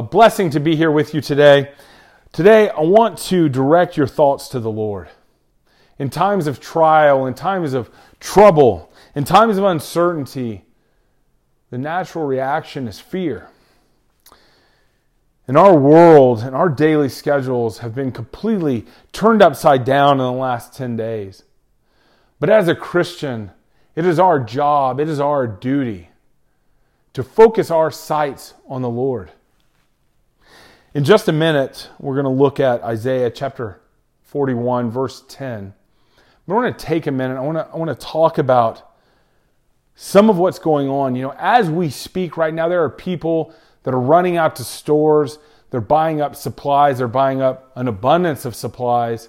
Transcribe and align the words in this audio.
a 0.00 0.02
blessing 0.02 0.48
to 0.48 0.58
be 0.58 0.76
here 0.76 0.90
with 0.90 1.12
you 1.12 1.20
today. 1.20 1.70
Today, 2.32 2.70
I 2.70 2.80
want 2.80 3.18
to 3.18 3.50
direct 3.50 3.98
your 3.98 4.06
thoughts 4.06 4.48
to 4.48 4.58
the 4.58 4.70
Lord. 4.70 5.10
In 5.98 6.08
times 6.08 6.46
of 6.46 6.58
trial, 6.58 7.26
in 7.26 7.34
times 7.34 7.74
of 7.74 7.90
trouble, 8.18 8.90
in 9.14 9.24
times 9.24 9.58
of 9.58 9.64
uncertainty, 9.64 10.64
the 11.68 11.76
natural 11.76 12.24
reaction 12.24 12.88
is 12.88 12.98
fear. 12.98 13.50
In 15.46 15.54
our 15.54 15.76
world 15.76 16.40
and 16.40 16.56
our 16.56 16.70
daily 16.70 17.10
schedules 17.10 17.80
have 17.80 17.94
been 17.94 18.10
completely 18.10 18.86
turned 19.12 19.42
upside 19.42 19.84
down 19.84 20.12
in 20.12 20.24
the 20.24 20.32
last 20.32 20.74
10 20.74 20.96
days. 20.96 21.42
But 22.38 22.48
as 22.48 22.68
a 22.68 22.74
Christian, 22.74 23.50
it 23.94 24.06
is 24.06 24.18
our 24.18 24.40
job, 24.40 24.98
it 24.98 25.10
is 25.10 25.20
our 25.20 25.46
duty 25.46 26.08
to 27.12 27.22
focus 27.22 27.70
our 27.70 27.90
sights 27.90 28.54
on 28.66 28.80
the 28.80 28.88
Lord. 28.88 29.32
In 30.92 31.04
just 31.04 31.28
a 31.28 31.32
minute, 31.32 31.88
we're 32.00 32.20
going 32.20 32.24
to 32.24 32.42
look 32.42 32.58
at 32.58 32.82
Isaiah 32.82 33.30
chapter 33.30 33.80
41, 34.22 34.90
verse 34.90 35.22
10. 35.28 35.72
But 36.46 36.52
I 36.52 36.56
want 36.56 36.76
to 36.76 36.84
take 36.84 37.06
a 37.06 37.12
minute. 37.12 37.36
I 37.36 37.40
want 37.40 37.58
to, 37.58 37.68
I 37.72 37.76
want 37.76 37.96
to 37.96 38.06
talk 38.06 38.38
about 38.38 38.90
some 39.94 40.28
of 40.28 40.36
what's 40.38 40.58
going 40.58 40.88
on. 40.88 41.14
You 41.14 41.22
know, 41.22 41.34
as 41.38 41.70
we 41.70 41.90
speak 41.90 42.36
right 42.36 42.52
now, 42.52 42.66
there 42.68 42.82
are 42.82 42.90
people 42.90 43.54
that 43.84 43.94
are 43.94 44.00
running 44.00 44.36
out 44.36 44.56
to 44.56 44.64
stores. 44.64 45.38
They're 45.70 45.80
buying 45.80 46.20
up 46.20 46.34
supplies. 46.34 46.98
They're 46.98 47.06
buying 47.06 47.40
up 47.40 47.70
an 47.76 47.86
abundance 47.86 48.44
of 48.44 48.56
supplies. 48.56 49.28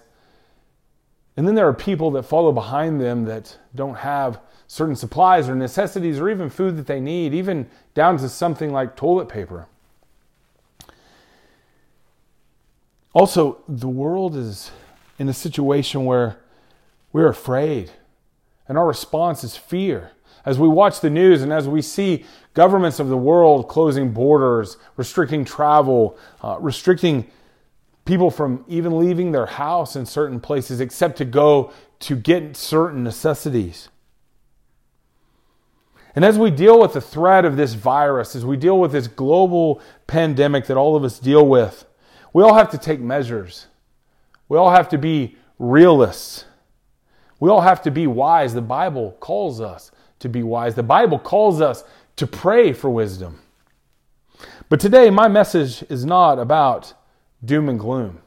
And 1.37 1.47
then 1.47 1.53
there 1.53 1.67
are 1.67 1.73
people 1.73 2.09
that 2.11 2.23
follow 2.23 2.51
behind 2.51 2.99
them 2.99 3.25
that 3.25 3.55
don't 3.75 3.97
have 3.97 4.39
certain 4.65 4.95
supplies 4.95 5.47
or 5.47 5.53
necessities 5.53 6.19
or 6.19 6.27
even 6.27 6.49
food 6.49 6.75
that 6.77 6.87
they 6.87 6.99
need, 6.99 7.35
even 7.35 7.69
down 7.93 8.17
to 8.17 8.29
something 8.29 8.71
like 8.71 8.95
toilet 8.95 9.29
paper. 9.29 9.67
Also, 13.13 13.61
the 13.67 13.89
world 13.89 14.35
is 14.35 14.71
in 15.19 15.27
a 15.27 15.33
situation 15.33 16.05
where 16.05 16.37
we're 17.11 17.27
afraid, 17.27 17.91
and 18.67 18.77
our 18.77 18.87
response 18.87 19.43
is 19.43 19.57
fear. 19.57 20.11
As 20.45 20.57
we 20.57 20.67
watch 20.67 21.01
the 21.01 21.09
news 21.09 21.41
and 21.41 21.53
as 21.53 21.67
we 21.67 21.81
see 21.81 22.25
governments 22.53 22.99
of 22.99 23.09
the 23.09 23.17
world 23.17 23.67
closing 23.67 24.11
borders, 24.11 24.77
restricting 24.97 25.45
travel, 25.45 26.17
uh, 26.41 26.57
restricting 26.59 27.29
people 28.05 28.31
from 28.31 28.65
even 28.67 28.97
leaving 28.97 29.31
their 29.31 29.45
house 29.45 29.95
in 29.95 30.05
certain 30.05 30.39
places 30.39 30.79
except 30.79 31.17
to 31.17 31.25
go 31.25 31.71
to 31.99 32.15
get 32.15 32.57
certain 32.57 33.03
necessities. 33.03 33.89
And 36.15 36.25
as 36.25 36.37
we 36.37 36.49
deal 36.49 36.79
with 36.79 36.93
the 36.93 37.01
threat 37.01 37.45
of 37.45 37.55
this 37.55 37.73
virus, 37.73 38.35
as 38.35 38.45
we 38.45 38.57
deal 38.57 38.79
with 38.79 38.91
this 38.91 39.07
global 39.07 39.81
pandemic 40.07 40.65
that 40.67 40.75
all 40.75 40.95
of 40.95 41.03
us 41.03 41.19
deal 41.19 41.45
with, 41.45 41.85
we 42.33 42.43
all 42.43 42.53
have 42.53 42.69
to 42.71 42.77
take 42.77 42.99
measures. 42.99 43.67
We 44.47 44.57
all 44.57 44.71
have 44.71 44.89
to 44.89 44.97
be 44.97 45.35
realists. 45.59 46.45
We 47.39 47.49
all 47.49 47.61
have 47.61 47.81
to 47.83 47.91
be 47.91 48.07
wise. 48.07 48.53
The 48.53 48.61
Bible 48.61 49.17
calls 49.19 49.61
us 49.61 49.91
to 50.19 50.29
be 50.29 50.43
wise. 50.43 50.75
The 50.75 50.83
Bible 50.83 51.19
calls 51.19 51.61
us 51.61 51.83
to 52.17 52.27
pray 52.27 52.73
for 52.73 52.89
wisdom. 52.89 53.39
But 54.69 54.79
today, 54.79 55.09
my 55.09 55.27
message 55.27 55.83
is 55.89 56.05
not 56.05 56.39
about 56.39 56.93
doom 57.43 57.67
and 57.67 57.79
gloom. 57.79 58.19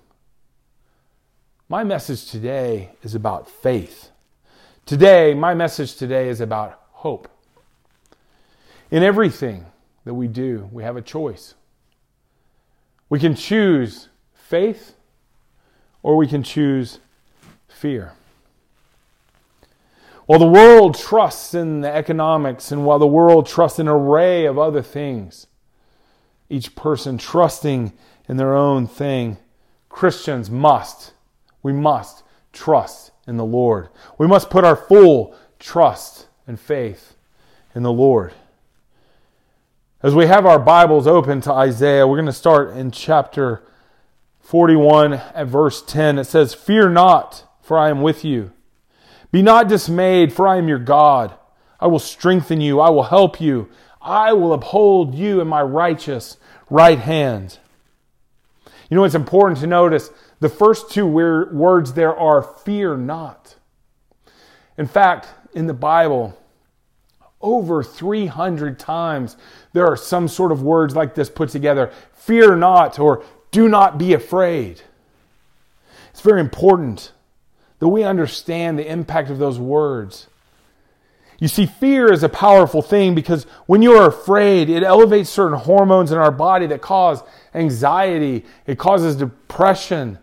My 1.68 1.84
message 1.84 2.30
today 2.30 2.91
is 3.02 3.14
about 3.14 3.48
faith. 3.48 4.11
Today, 4.84 5.33
my 5.33 5.55
message 5.55 5.96
today 5.96 6.28
is 6.28 6.41
about 6.41 6.80
hope. 6.91 7.28
In 8.91 9.02
everything 9.02 9.64
that 10.05 10.14
we 10.14 10.28
do, 10.28 10.68
we 10.72 10.83
have 10.83 10.96
a 10.96 11.02
choice. 11.02 11.55
We 13.15 13.20
can 13.20 13.37
choose 13.37 14.09
faith 14.33 14.97
or 16.03 16.17
we 16.17 16.27
can 16.27 16.43
choose 16.43 16.98
fear. 17.69 18.12
While 20.27 20.41
the 20.41 20.48
world 20.48 20.98
trusts 20.98 21.55
in 21.55 21.83
the 21.83 21.95
economics 21.95 22.73
and 22.73 22.85
while 22.85 22.98
the 22.98 23.07
world 23.07 23.47
trusts 23.47 23.79
in 23.79 23.86
an 23.86 23.95
array 23.95 24.47
of 24.47 24.58
other 24.58 24.83
things, 24.83 25.47
each 26.51 26.74
person 26.74 27.17
trusting 27.17 27.92
in 28.29 28.36
their 28.36 28.53
own 28.53 28.89
thing, 28.89 29.36
Christians 29.89 30.51
must, 30.51 31.13
we 31.63 31.73
must 31.73 32.24
trust 32.53 33.13
in 33.29 33.36
the 33.36 33.45
Lord. 33.45 33.91
We 34.19 34.27
must 34.27 34.51
put 34.51 34.64
our 34.64 34.74
full 34.74 35.36
trust 35.61 36.27
and 36.48 36.58
faith 36.58 37.14
in 37.77 37.85
the 37.85 37.92
Lord. 37.92 38.35
As 40.05 40.15
we 40.15 40.27
have 40.27 40.45
our 40.45 40.59
Bibles 40.59 41.07
open 41.07 41.41
to 41.41 41.53
Isaiah, 41.55 42.07
we're 42.07 42.19
going 42.19 42.27
to 42.27 42.33
start 42.35 42.77
in 42.77 42.91
chapter 42.91 43.63
41 44.41 45.15
at 45.15 45.47
verse 45.47 45.81
10. 45.81 46.19
It 46.19 46.25
says, 46.25 46.53
Fear 46.53 46.91
not, 46.91 47.48
for 47.63 47.79
I 47.79 47.89
am 47.89 48.03
with 48.03 48.23
you. 48.23 48.53
Be 49.33 49.41
not 49.41 49.67
dismayed, 49.67 50.31
for 50.31 50.47
I 50.47 50.59
am 50.59 50.69
your 50.69 50.79
God. 50.79 51.35
I 51.81 51.87
will 51.87 51.98
strengthen 51.98 52.61
you, 52.61 52.81
I 52.81 52.91
will 52.91 53.05
help 53.05 53.41
you, 53.41 53.70
I 54.03 54.35
will 54.35 54.53
uphold 54.53 55.15
you 55.15 55.41
in 55.41 55.48
my 55.48 55.63
righteous 55.63 56.36
right 56.69 56.98
hand. 56.98 57.59
You 58.91 58.98
know, 58.98 59.05
it's 59.05 59.15
important 59.15 59.59
to 59.61 59.67
notice 59.67 60.11
the 60.39 60.51
first 60.51 60.91
two 60.91 61.07
words 61.07 61.95
there 61.95 62.15
are 62.15 62.42
fear 62.42 62.98
not. 62.98 63.55
In 64.77 64.86
fact, 64.86 65.29
in 65.55 65.67
the 65.67 65.73
Bible, 65.73 66.39
over 67.44 67.84
300 67.84 68.78
times 68.78 69.36
there 69.74 69.86
are 69.86 69.96
some 69.96 70.27
sort 70.27 70.50
of 70.50 70.62
words 70.62 70.96
like 70.96 71.14
this 71.14 71.28
put 71.28 71.50
together 71.50 71.92
fear 72.12 72.56
not 72.56 72.98
or 72.98 73.22
do 73.50 73.68
not 73.68 73.98
be 73.98 74.14
afraid. 74.14 74.82
It's 76.10 76.22
very 76.22 76.40
important 76.40 77.12
that 77.78 77.88
we 77.88 78.02
understand 78.02 78.78
the 78.78 78.90
impact 78.90 79.30
of 79.30 79.38
those 79.38 79.58
words. 79.58 80.28
You 81.38 81.48
see, 81.48 81.66
fear 81.66 82.12
is 82.12 82.22
a 82.22 82.28
powerful 82.28 82.80
thing 82.80 83.14
because 83.14 83.44
when 83.66 83.82
you 83.82 83.92
are 83.92 84.08
afraid, 84.08 84.70
it 84.70 84.82
elevates 84.82 85.28
certain 85.28 85.58
hormones 85.58 86.12
in 86.12 86.18
our 86.18 86.30
body 86.30 86.66
that 86.68 86.80
cause 86.80 87.22
anxiety, 87.52 88.44
it 88.66 88.78
causes 88.78 89.16
depression. 89.16 90.18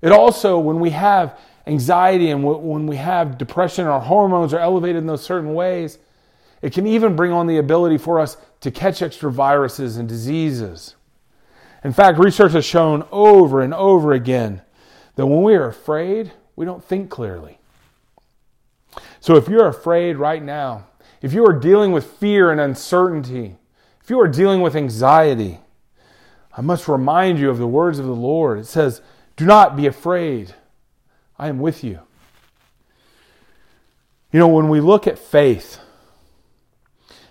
It 0.00 0.12
also, 0.12 0.58
when 0.58 0.80
we 0.80 0.90
have 0.90 1.38
anxiety 1.66 2.30
and 2.30 2.44
when 2.44 2.86
we 2.86 2.96
have 2.96 3.38
depression, 3.38 3.86
our 3.86 4.00
hormones 4.00 4.54
are 4.54 4.60
elevated 4.60 4.96
in 4.96 5.06
those 5.06 5.24
certain 5.24 5.54
ways, 5.54 5.98
it 6.62 6.72
can 6.72 6.86
even 6.86 7.16
bring 7.16 7.32
on 7.32 7.46
the 7.46 7.58
ability 7.58 7.98
for 7.98 8.20
us 8.20 8.36
to 8.60 8.70
catch 8.70 9.02
extra 9.02 9.30
viruses 9.30 9.96
and 9.96 10.08
diseases. 10.08 10.94
In 11.84 11.92
fact, 11.92 12.18
research 12.18 12.52
has 12.52 12.64
shown 12.64 13.04
over 13.12 13.60
and 13.60 13.74
over 13.74 14.12
again 14.12 14.62
that 15.16 15.26
when 15.26 15.42
we 15.42 15.54
are 15.54 15.68
afraid, 15.68 16.32
we 16.54 16.64
don't 16.64 16.84
think 16.84 17.10
clearly. 17.10 17.58
So 19.20 19.36
if 19.36 19.48
you're 19.48 19.68
afraid 19.68 20.16
right 20.16 20.42
now, 20.42 20.86
if 21.20 21.32
you 21.32 21.44
are 21.46 21.52
dealing 21.52 21.92
with 21.92 22.04
fear 22.04 22.50
and 22.50 22.60
uncertainty, 22.60 23.56
if 24.02 24.10
you 24.10 24.20
are 24.20 24.28
dealing 24.28 24.60
with 24.60 24.76
anxiety, 24.76 25.60
I 26.56 26.60
must 26.60 26.88
remind 26.88 27.38
you 27.38 27.50
of 27.50 27.58
the 27.58 27.66
words 27.66 27.98
of 27.98 28.06
the 28.06 28.12
Lord. 28.12 28.58
It 28.58 28.66
says, 28.66 29.02
Do 29.36 29.44
not 29.44 29.76
be 29.76 29.86
afraid. 29.86 30.54
I 31.38 31.48
am 31.48 31.58
with 31.58 31.84
you. 31.84 32.00
You 34.32 34.40
know, 34.40 34.48
when 34.48 34.68
we 34.68 34.80
look 34.80 35.06
at 35.06 35.18
faith, 35.18 35.78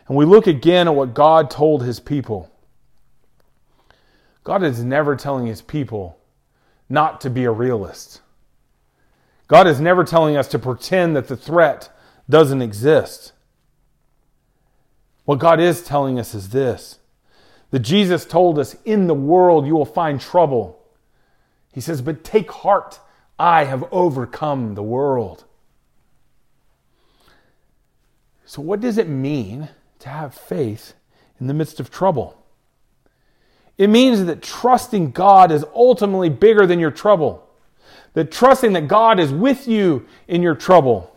and 0.08 0.18
we 0.18 0.26
look 0.26 0.48
again 0.48 0.88
at 0.88 0.96
what 0.96 1.14
God 1.14 1.50
told 1.50 1.84
his 1.84 2.00
people. 2.00 2.52
God 4.44 4.64
is 4.64 4.84
never 4.84 5.16
telling 5.16 5.48
his 5.48 5.62
people 5.62 6.20
not 6.88 7.20
to 7.22 7.30
be 7.30 7.46
a 7.46 7.52
realist. 7.52 8.22
God 9.48 9.68
is 9.68 9.80
never 9.80 10.04
telling 10.04 10.38
us 10.38 10.48
to 10.50 10.60
pretend 10.60 11.16
that 11.16 11.28
the 11.28 11.38
threat 11.38 11.90
doesn't 12.30 12.62
exist. 12.62 13.34
What 15.26 15.40
God 15.40 15.60
is 15.60 15.84
telling 15.84 16.20
us 16.20 16.36
is 16.36 16.50
this 16.50 17.00
that 17.72 17.80
Jesus 17.80 18.26
told 18.26 18.60
us, 18.60 18.76
In 18.86 19.08
the 19.08 19.16
world 19.16 19.66
you 19.66 19.74
will 19.74 19.86
find 19.86 20.22
trouble. 20.22 20.80
He 21.74 21.82
says, 21.82 22.02
But 22.04 22.24
take 22.24 22.52
heart, 22.52 23.00
I 23.38 23.66
have 23.66 23.84
overcome 23.92 24.76
the 24.76 24.84
world. 24.84 25.44
So, 28.46 28.62
what 28.62 28.80
does 28.80 28.98
it 28.98 29.10
mean 29.10 29.70
to 30.00 30.10
have 30.10 30.34
faith 30.34 30.94
in 31.40 31.48
the 31.48 31.54
midst 31.54 31.80
of 31.80 31.92
trouble. 31.92 32.42
It 33.78 33.90
means 33.90 34.26
that 34.26 34.42
trusting 34.42 35.12
God 35.12 35.52
is 35.52 35.66
ultimately 35.74 36.30
bigger 36.30 36.66
than 36.66 36.80
your 36.80 36.92
trouble. 36.92 37.48
That 38.14 38.32
trusting 38.32 38.74
that 38.74 38.88
God 38.88 39.20
is 39.20 39.34
with 39.34 39.68
you 39.68 40.06
in 40.28 40.42
your 40.42 40.56
trouble. 40.56 41.12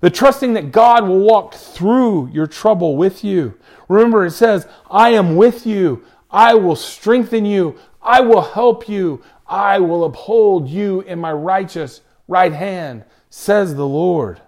The 0.00 0.10
trusting 0.10 0.52
that 0.52 0.70
God 0.70 1.06
will 1.08 1.20
walk 1.20 1.54
through 1.54 2.28
your 2.28 2.46
trouble 2.46 2.96
with 2.96 3.24
you. 3.24 3.58
Remember, 3.88 4.24
it 4.24 4.32
says, 4.32 4.68
I 4.90 5.10
am 5.10 5.36
with 5.36 5.66
you. 5.66 6.04
I 6.30 6.54
will 6.54 6.76
strengthen 6.76 7.44
you. 7.44 7.78
I 8.00 8.20
will 8.20 8.42
help 8.42 8.88
you. 8.88 9.22
I 9.52 9.80
will 9.80 10.04
uphold 10.04 10.66
you 10.66 11.02
in 11.02 11.18
my 11.18 11.30
righteous 11.30 12.00
right 12.26 12.54
hand, 12.54 13.04
says 13.28 13.74
the 13.74 13.86
Lord. 13.86 14.40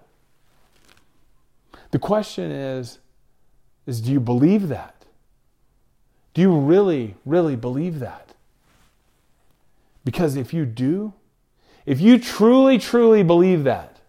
The 1.91 1.99
question 1.99 2.49
is, 2.49 2.97
is 3.85 4.01
do 4.01 4.11
you 4.11 4.19
believe 4.19 4.67
that? 4.69 5.05
Do 6.33 6.41
you 6.41 6.57
really, 6.57 7.13
really 7.23 7.55
believe 7.55 7.99
that? 7.99 8.33
Because 10.03 10.35
if 10.35 10.55
you 10.55 10.65
do, 10.65 11.13
if 11.85 12.01
you 12.01 12.17
truly, 12.17 12.79
truly 12.79 13.21
believe 13.21 13.63
that, 13.65 13.99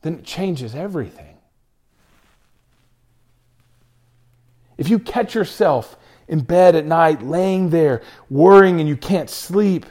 then 0.00 0.14
it 0.14 0.24
changes 0.24 0.74
everything. 0.74 1.36
If 4.78 4.88
you 4.88 4.98
catch 4.98 5.34
yourself 5.34 5.98
in 6.28 6.40
bed 6.40 6.74
at 6.74 6.86
night, 6.86 7.22
laying 7.22 7.70
there, 7.70 8.02
worrying, 8.30 8.80
and 8.80 8.88
you 8.88 8.96
can't 8.96 9.30
sleep, 9.30 9.86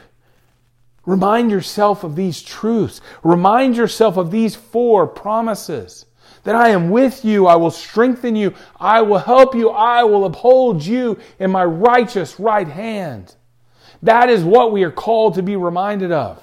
remind 1.06 1.50
yourself 1.50 2.04
of 2.04 2.16
these 2.16 2.42
truths. 2.42 3.00
Remind 3.22 3.76
yourself 3.76 4.16
of 4.16 4.30
these 4.30 4.54
four 4.54 5.06
promises 5.06 6.06
that 6.44 6.54
I 6.54 6.68
am 6.68 6.90
with 6.90 7.24
you, 7.24 7.46
I 7.46 7.56
will 7.56 7.70
strengthen 7.70 8.36
you, 8.36 8.54
I 8.78 9.00
will 9.02 9.18
help 9.18 9.54
you, 9.54 9.70
I 9.70 10.04
will 10.04 10.26
uphold 10.26 10.84
you 10.84 11.18
in 11.38 11.50
my 11.50 11.64
righteous 11.64 12.38
right 12.38 12.68
hand. 12.68 13.34
That 14.02 14.28
is 14.28 14.44
what 14.44 14.70
we 14.70 14.84
are 14.84 14.90
called 14.90 15.34
to 15.34 15.42
be 15.42 15.56
reminded 15.56 16.12
of. 16.12 16.42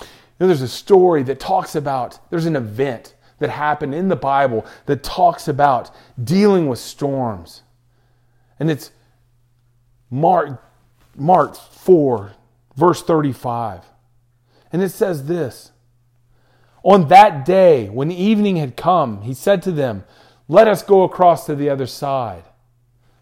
You 0.00 0.06
know, 0.40 0.46
there's 0.46 0.62
a 0.62 0.68
story 0.68 1.22
that 1.24 1.38
talks 1.38 1.74
about, 1.74 2.18
there's 2.30 2.46
an 2.46 2.56
event 2.56 3.14
that 3.42 3.50
happened 3.50 3.94
in 3.94 4.08
the 4.08 4.16
Bible 4.16 4.66
that 4.86 5.02
talks 5.02 5.46
about 5.46 5.90
dealing 6.22 6.66
with 6.66 6.78
storms. 6.78 7.62
And 8.58 8.70
it's 8.70 8.90
Mark, 10.10 10.62
Mark 11.16 11.56
4, 11.56 12.32
verse 12.76 13.02
35. 13.02 13.82
And 14.72 14.82
it 14.82 14.88
says 14.88 15.26
this 15.26 15.72
On 16.82 17.08
that 17.08 17.44
day, 17.44 17.88
when 17.88 18.10
evening 18.10 18.56
had 18.56 18.76
come, 18.76 19.22
he 19.22 19.34
said 19.34 19.62
to 19.62 19.72
them, 19.72 20.04
Let 20.48 20.68
us 20.68 20.82
go 20.82 21.02
across 21.02 21.46
to 21.46 21.54
the 21.54 21.68
other 21.68 21.86
side. 21.86 22.44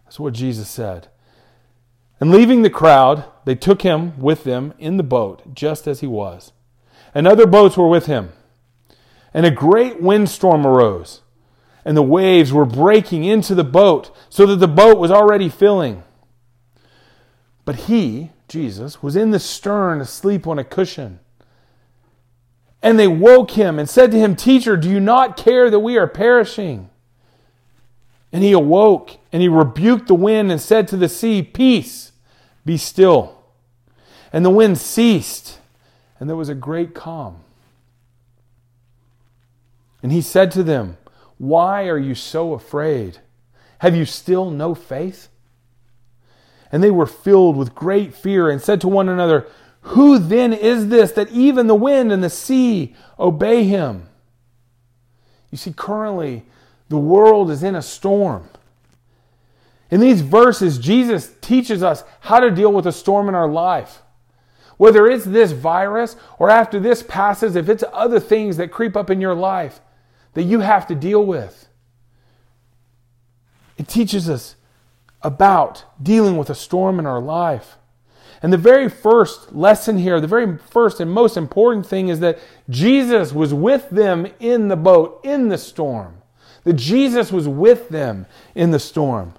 That's 0.04 0.20
what 0.20 0.34
Jesus 0.34 0.68
said. 0.68 1.08
And 2.20 2.30
leaving 2.30 2.62
the 2.62 2.70
crowd, 2.70 3.24
they 3.44 3.54
took 3.54 3.82
him 3.82 4.18
with 4.18 4.44
them 4.44 4.74
in 4.78 4.96
the 4.98 5.02
boat, 5.02 5.54
just 5.54 5.86
as 5.86 6.00
he 6.00 6.06
was. 6.06 6.52
And 7.14 7.26
other 7.26 7.46
boats 7.46 7.76
were 7.76 7.88
with 7.88 8.06
him. 8.06 8.32
And 9.32 9.46
a 9.46 9.50
great 9.50 10.00
windstorm 10.00 10.66
arose, 10.66 11.20
and 11.84 11.96
the 11.96 12.02
waves 12.02 12.52
were 12.52 12.64
breaking 12.64 13.24
into 13.24 13.54
the 13.54 13.64
boat, 13.64 14.14
so 14.28 14.44
that 14.46 14.56
the 14.56 14.68
boat 14.68 14.98
was 14.98 15.10
already 15.10 15.48
filling. 15.48 16.02
But 17.64 17.76
he, 17.76 18.30
Jesus, 18.48 19.02
was 19.02 19.14
in 19.14 19.30
the 19.30 19.38
stern 19.38 20.00
asleep 20.00 20.46
on 20.46 20.58
a 20.58 20.64
cushion. 20.64 21.20
And 22.82 22.98
they 22.98 23.08
woke 23.08 23.52
him 23.52 23.78
and 23.78 23.88
said 23.88 24.10
to 24.10 24.18
him, 24.18 24.34
Teacher, 24.34 24.76
do 24.76 24.88
you 24.88 25.00
not 25.00 25.36
care 25.36 25.70
that 25.70 25.80
we 25.80 25.98
are 25.98 26.06
perishing? 26.06 26.88
And 28.32 28.42
he 28.42 28.52
awoke 28.52 29.18
and 29.32 29.42
he 29.42 29.48
rebuked 29.48 30.06
the 30.06 30.14
wind 30.14 30.50
and 30.50 30.60
said 30.60 30.88
to 30.88 30.96
the 30.96 31.08
sea, 31.08 31.42
Peace, 31.42 32.12
be 32.64 32.76
still. 32.76 33.42
And 34.32 34.44
the 34.44 34.50
wind 34.50 34.78
ceased, 34.78 35.58
and 36.18 36.28
there 36.28 36.36
was 36.36 36.48
a 36.48 36.54
great 36.54 36.94
calm. 36.94 37.40
And 40.02 40.12
he 40.12 40.22
said 40.22 40.50
to 40.52 40.62
them, 40.62 40.96
Why 41.38 41.88
are 41.88 41.98
you 41.98 42.14
so 42.14 42.54
afraid? 42.54 43.18
Have 43.78 43.96
you 43.96 44.04
still 44.04 44.50
no 44.50 44.74
faith? 44.74 45.28
And 46.72 46.82
they 46.82 46.90
were 46.90 47.06
filled 47.06 47.56
with 47.56 47.74
great 47.74 48.14
fear 48.14 48.48
and 48.48 48.60
said 48.60 48.80
to 48.82 48.88
one 48.88 49.08
another, 49.08 49.46
Who 49.82 50.18
then 50.18 50.52
is 50.52 50.88
this 50.88 51.12
that 51.12 51.30
even 51.30 51.66
the 51.66 51.74
wind 51.74 52.12
and 52.12 52.22
the 52.22 52.30
sea 52.30 52.94
obey 53.18 53.64
him? 53.64 54.08
You 55.50 55.58
see, 55.58 55.72
currently, 55.72 56.44
the 56.88 56.98
world 56.98 57.50
is 57.50 57.62
in 57.62 57.74
a 57.74 57.82
storm. 57.82 58.48
In 59.90 60.00
these 60.00 60.20
verses, 60.20 60.78
Jesus 60.78 61.34
teaches 61.40 61.82
us 61.82 62.04
how 62.20 62.38
to 62.38 62.50
deal 62.50 62.72
with 62.72 62.86
a 62.86 62.92
storm 62.92 63.28
in 63.28 63.34
our 63.34 63.48
life. 63.48 64.02
Whether 64.76 65.06
it's 65.08 65.24
this 65.24 65.50
virus 65.50 66.16
or 66.38 66.48
after 66.48 66.78
this 66.78 67.02
passes, 67.02 67.56
if 67.56 67.68
it's 67.68 67.84
other 67.92 68.20
things 68.20 68.56
that 68.56 68.70
creep 68.70 68.96
up 68.96 69.10
in 69.10 69.20
your 69.20 69.34
life 69.34 69.80
that 70.34 70.42
you 70.44 70.60
have 70.60 70.86
to 70.88 70.94
deal 70.94 71.24
with, 71.24 71.68
it 73.76 73.88
teaches 73.88 74.28
us 74.28 74.56
about 75.22 75.84
dealing 76.02 76.36
with 76.36 76.50
a 76.50 76.54
storm 76.54 76.98
in 76.98 77.06
our 77.06 77.20
life. 77.20 77.76
And 78.42 78.52
the 78.52 78.58
very 78.58 78.88
first 78.88 79.52
lesson 79.52 79.98
here, 79.98 80.20
the 80.20 80.26
very 80.26 80.56
first 80.56 81.00
and 81.00 81.10
most 81.10 81.36
important 81.36 81.86
thing 81.86 82.08
is 82.08 82.20
that 82.20 82.38
Jesus 82.70 83.32
was 83.32 83.52
with 83.52 83.90
them 83.90 84.26
in 84.38 84.68
the 84.68 84.76
boat, 84.76 85.20
in 85.24 85.48
the 85.48 85.58
storm. 85.58 86.16
That 86.64 86.74
Jesus 86.74 87.32
was 87.32 87.48
with 87.48 87.88
them 87.90 88.26
in 88.54 88.70
the 88.70 88.78
storm. 88.78 89.34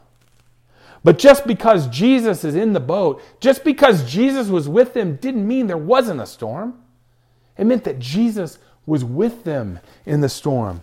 But 1.04 1.18
just 1.18 1.48
because 1.48 1.88
Jesus 1.88 2.44
is 2.44 2.56
in 2.56 2.74
the 2.74 2.80
boat, 2.80 3.22
just 3.40 3.64
because 3.64 4.10
Jesus 4.10 4.50
was 4.50 4.70
with 4.70 4.94
them, 4.94 5.16
didn't 5.16 5.48
mean 5.48 5.66
there 5.66 5.78
wasn't 5.78 6.22
a 6.22 6.28
storm. 6.28 6.80
It 7.58 7.66
meant 7.66 7.84
that 7.86 8.00
Jesus 8.00 8.60
was 8.86 9.04
with 9.04 9.44
them 9.44 9.80
in 10.06 10.22
the 10.22 10.30
storm. 10.30 10.82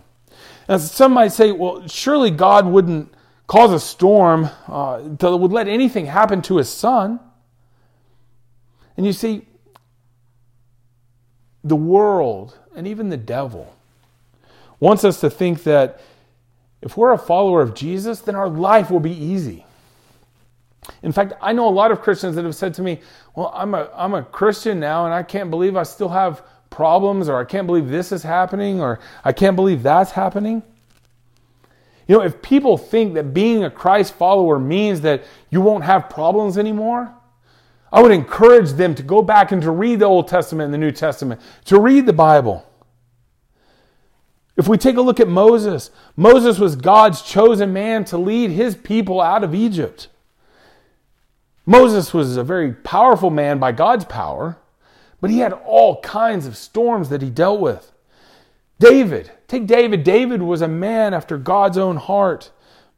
Now, 0.67 0.77
some 0.77 1.13
might 1.13 1.31
say, 1.31 1.51
well, 1.51 1.87
surely 1.87 2.31
God 2.31 2.65
wouldn't 2.65 3.13
cause 3.47 3.71
a 3.71 3.79
storm 3.79 4.49
uh, 4.67 5.01
that 5.01 5.37
would 5.37 5.51
let 5.51 5.67
anything 5.67 6.05
happen 6.05 6.41
to 6.43 6.57
his 6.57 6.69
son. 6.69 7.19
And 8.95 9.05
you 9.05 9.13
see, 9.13 9.47
the 11.63 11.75
world 11.75 12.57
and 12.75 12.87
even 12.87 13.09
the 13.09 13.17
devil 13.17 13.75
wants 14.79 15.03
us 15.03 15.19
to 15.21 15.29
think 15.29 15.63
that 15.63 15.99
if 16.81 16.95
we're 16.95 17.11
a 17.11 17.17
follower 17.17 17.61
of 17.61 17.73
Jesus, 17.73 18.21
then 18.21 18.35
our 18.35 18.47
life 18.47 18.89
will 18.89 19.01
be 19.01 19.11
easy. 19.11 19.65
In 21.03 21.11
fact, 21.11 21.33
I 21.41 21.51
know 21.51 21.67
a 21.67 21.71
lot 21.71 21.91
of 21.91 22.01
Christians 22.01 22.35
that 22.35 22.45
have 22.45 22.55
said 22.55 22.73
to 22.75 22.81
me, 22.81 22.99
Well, 23.35 23.51
I'm 23.53 23.73
a, 23.73 23.89
I'm 23.93 24.13
a 24.13 24.23
Christian 24.23 24.79
now, 24.79 25.05
and 25.05 25.13
I 25.13 25.23
can't 25.23 25.49
believe 25.49 25.75
I 25.75 25.83
still 25.83 26.09
have 26.09 26.41
problems, 26.69 27.29
or 27.29 27.39
I 27.39 27.45
can't 27.45 27.67
believe 27.67 27.89
this 27.89 28.11
is 28.11 28.23
happening, 28.23 28.79
or 28.81 28.99
I 29.23 29.31
can't 29.31 29.55
believe 29.55 29.83
that's 29.83 30.11
happening. 30.11 30.63
You 32.07 32.17
know, 32.17 32.23
if 32.23 32.41
people 32.41 32.77
think 32.77 33.13
that 33.13 33.33
being 33.33 33.63
a 33.63 33.69
Christ 33.69 34.15
follower 34.15 34.57
means 34.57 35.01
that 35.01 35.23
you 35.51 35.61
won't 35.61 35.83
have 35.83 36.09
problems 36.09 36.57
anymore, 36.57 37.13
I 37.91 38.01
would 38.01 38.11
encourage 38.11 38.71
them 38.71 38.95
to 38.95 39.03
go 39.03 39.21
back 39.21 39.51
and 39.51 39.61
to 39.61 39.71
read 39.71 39.99
the 39.99 40.05
Old 40.05 40.27
Testament 40.27 40.65
and 40.65 40.73
the 40.73 40.77
New 40.77 40.91
Testament, 40.91 41.41
to 41.65 41.79
read 41.79 42.05
the 42.05 42.13
Bible. 42.13 42.65
If 44.57 44.67
we 44.67 44.77
take 44.77 44.97
a 44.97 45.01
look 45.01 45.19
at 45.19 45.27
Moses, 45.27 45.89
Moses 46.15 46.59
was 46.59 46.75
God's 46.75 47.21
chosen 47.21 47.71
man 47.71 48.03
to 48.05 48.17
lead 48.17 48.51
his 48.51 48.75
people 48.75 49.21
out 49.21 49.43
of 49.43 49.55
Egypt. 49.55 50.09
Moses 51.65 52.13
was 52.13 52.35
a 52.35 52.43
very 52.43 52.73
powerful 52.73 53.29
man 53.29 53.59
by 53.59 53.71
God's 53.71 54.05
power, 54.05 54.57
but 55.21 55.29
he 55.29 55.39
had 55.39 55.53
all 55.53 56.01
kinds 56.01 56.45
of 56.45 56.57
storms 56.57 57.09
that 57.09 57.21
he 57.21 57.29
dealt 57.29 57.59
with. 57.59 57.91
David, 58.79 59.31
take 59.47 59.67
David. 59.67 60.03
David 60.03 60.41
was 60.41 60.61
a 60.61 60.67
man 60.67 61.13
after 61.13 61.37
God's 61.37 61.77
own 61.77 61.97
heart, 61.97 62.51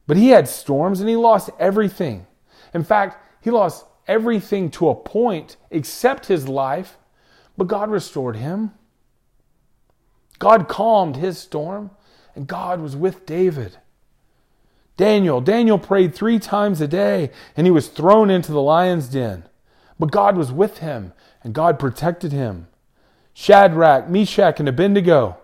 but 0.06 0.16
he 0.16 0.28
had 0.28 0.48
storms 0.48 1.00
and 1.00 1.08
he 1.08 1.16
lost 1.16 1.50
everything. 1.58 2.26
In 2.72 2.84
fact, 2.84 3.18
he 3.40 3.50
lost 3.50 3.84
everything 4.06 4.70
to 4.70 4.88
a 4.88 4.94
point 4.94 5.56
except 5.70 6.26
his 6.26 6.48
life, 6.48 6.98
but 7.56 7.66
God 7.66 7.90
restored 7.90 8.36
him. 8.36 8.72
God 10.38 10.68
calmed 10.68 11.16
his 11.16 11.38
storm, 11.38 11.90
and 12.34 12.46
God 12.46 12.80
was 12.80 12.96
with 12.96 13.26
David. 13.26 13.78
Daniel, 14.96 15.40
Daniel 15.40 15.78
prayed 15.78 16.14
three 16.14 16.38
times 16.38 16.80
a 16.80 16.88
day, 16.88 17.30
and 17.56 17.66
he 17.66 17.70
was 17.70 17.88
thrown 17.88 18.30
into 18.30 18.52
the 18.52 18.62
lion's 18.62 19.08
den. 19.08 19.44
But 20.02 20.10
God 20.10 20.36
was 20.36 20.50
with 20.50 20.78
him, 20.78 21.12
and 21.44 21.54
God 21.54 21.78
protected 21.78 22.32
him. 22.32 22.66
Shadrach, 23.34 24.08
Meshach, 24.08 24.58
and 24.58 24.68
Abednego, 24.68 25.36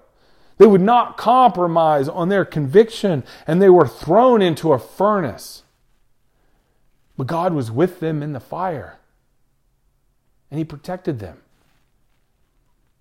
they 0.56 0.66
would 0.66 0.80
not 0.80 1.16
compromise 1.16 2.08
on 2.08 2.28
their 2.28 2.44
conviction 2.44 3.22
and 3.46 3.62
they 3.62 3.68
were 3.68 3.86
thrown 3.86 4.42
into 4.42 4.72
a 4.72 4.78
furnace. 4.80 5.62
But 7.16 7.28
God 7.28 7.54
was 7.54 7.70
with 7.70 8.00
them 8.00 8.20
in 8.20 8.32
the 8.32 8.40
fire 8.40 8.98
and 10.50 10.58
He 10.58 10.64
protected 10.64 11.20
them. 11.20 11.38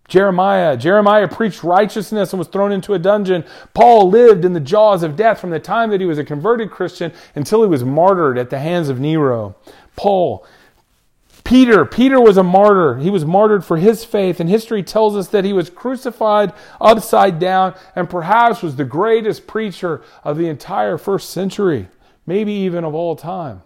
Jeremiah, 0.07 0.77
Jeremiah 0.77 1.27
preached 1.27 1.63
righteousness 1.63 2.33
and 2.33 2.37
was 2.37 2.49
thrown 2.49 2.71
into 2.71 2.93
a 2.93 2.99
dungeon. 2.99 3.43
Paul 3.73 4.11
lived 4.11 4.45
in 4.45 4.53
the 4.53 4.59
jaws 4.59 5.01
of 5.01 5.15
death 5.15 5.41
from 5.41 5.49
the 5.49 5.59
time 5.59 5.89
that 5.89 6.01
he 6.01 6.05
was 6.05 6.19
a 6.19 6.23
converted 6.23 6.69
Christian 6.69 7.11
until 7.33 7.63
he 7.63 7.67
was 7.67 7.83
martyred 7.83 8.37
at 8.37 8.51
the 8.51 8.59
hands 8.59 8.89
of 8.89 8.99
Nero. 8.99 9.55
Paul, 9.95 10.45
Peter, 11.47 11.85
Peter 11.85 12.19
was 12.19 12.35
a 12.35 12.43
martyr. 12.43 12.97
He 12.97 13.09
was 13.09 13.23
martyred 13.23 13.63
for 13.63 13.77
his 13.77 14.03
faith, 14.03 14.41
and 14.41 14.49
history 14.49 14.83
tells 14.83 15.15
us 15.15 15.29
that 15.29 15.45
he 15.45 15.53
was 15.53 15.69
crucified 15.69 16.51
upside 16.81 17.39
down 17.39 17.73
and 17.95 18.09
perhaps 18.09 18.61
was 18.61 18.75
the 18.75 18.83
greatest 18.83 19.47
preacher 19.47 20.01
of 20.25 20.35
the 20.37 20.49
entire 20.49 20.97
first 20.97 21.29
century, 21.29 21.87
maybe 22.25 22.51
even 22.51 22.83
of 22.83 22.93
all 22.93 23.15
time. 23.15 23.61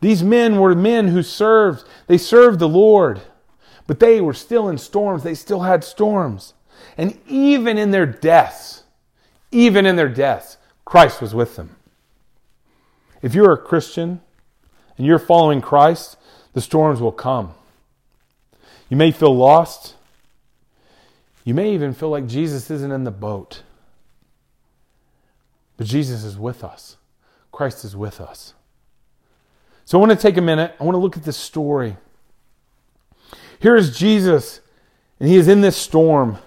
These 0.00 0.22
men 0.22 0.60
were 0.60 0.72
men 0.76 1.08
who 1.08 1.20
served, 1.20 1.84
they 2.06 2.16
served 2.16 2.60
the 2.60 2.68
Lord, 2.68 3.20
but 3.88 3.98
they 3.98 4.20
were 4.20 4.34
still 4.34 4.68
in 4.68 4.78
storms. 4.78 5.24
They 5.24 5.34
still 5.34 5.62
had 5.62 5.82
storms. 5.82 6.54
And 6.96 7.18
even 7.26 7.76
in 7.76 7.90
their 7.90 8.06
deaths, 8.06 8.84
even 9.50 9.84
in 9.84 9.96
their 9.96 10.08
deaths, 10.08 10.58
Christ 10.84 11.20
was 11.20 11.34
with 11.34 11.56
them. 11.56 11.74
If 13.20 13.34
you're 13.34 13.52
a 13.52 13.58
Christian 13.58 14.20
and 14.96 15.06
you're 15.06 15.18
following 15.18 15.60
Christ, 15.60 16.16
the 16.52 16.60
storms 16.60 17.00
will 17.00 17.12
come. 17.12 17.54
You 18.88 18.96
may 18.96 19.10
feel 19.10 19.34
lost. 19.34 19.94
You 21.44 21.54
may 21.54 21.72
even 21.72 21.94
feel 21.94 22.10
like 22.10 22.26
Jesus 22.26 22.70
isn't 22.70 22.92
in 22.92 23.04
the 23.04 23.10
boat. 23.10 23.62
But 25.76 25.86
Jesus 25.86 26.24
is 26.24 26.36
with 26.36 26.62
us. 26.62 26.96
Christ 27.50 27.84
is 27.84 27.96
with 27.96 28.20
us. 28.20 28.54
So 29.84 29.98
I 29.98 30.00
want 30.00 30.12
to 30.12 30.16
take 30.16 30.36
a 30.36 30.42
minute. 30.42 30.74
I 30.78 30.84
want 30.84 30.94
to 30.94 31.00
look 31.00 31.16
at 31.16 31.24
this 31.24 31.36
story. 31.36 31.96
Here 33.58 33.76
is 33.76 33.96
Jesus, 33.96 34.60
and 35.18 35.28
he 35.28 35.36
is 35.36 35.48
in 35.48 35.60
this 35.60 35.76
storm. 35.76 36.38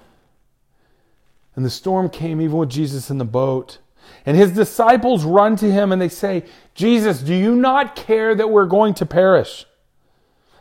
And 1.55 1.65
the 1.65 1.69
storm 1.69 2.09
came 2.09 2.41
even 2.41 2.57
with 2.57 2.69
Jesus 2.69 3.09
in 3.09 3.17
the 3.17 3.25
boat. 3.25 3.79
And 4.25 4.35
his 4.35 4.51
disciples 4.51 5.23
run 5.23 5.55
to 5.57 5.71
him 5.71 5.91
and 5.91 6.01
they 6.01 6.09
say, 6.09 6.45
Jesus, 6.73 7.21
do 7.21 7.33
you 7.33 7.55
not 7.55 7.95
care 7.95 8.35
that 8.35 8.49
we're 8.49 8.65
going 8.65 8.93
to 8.95 9.05
perish? 9.05 9.65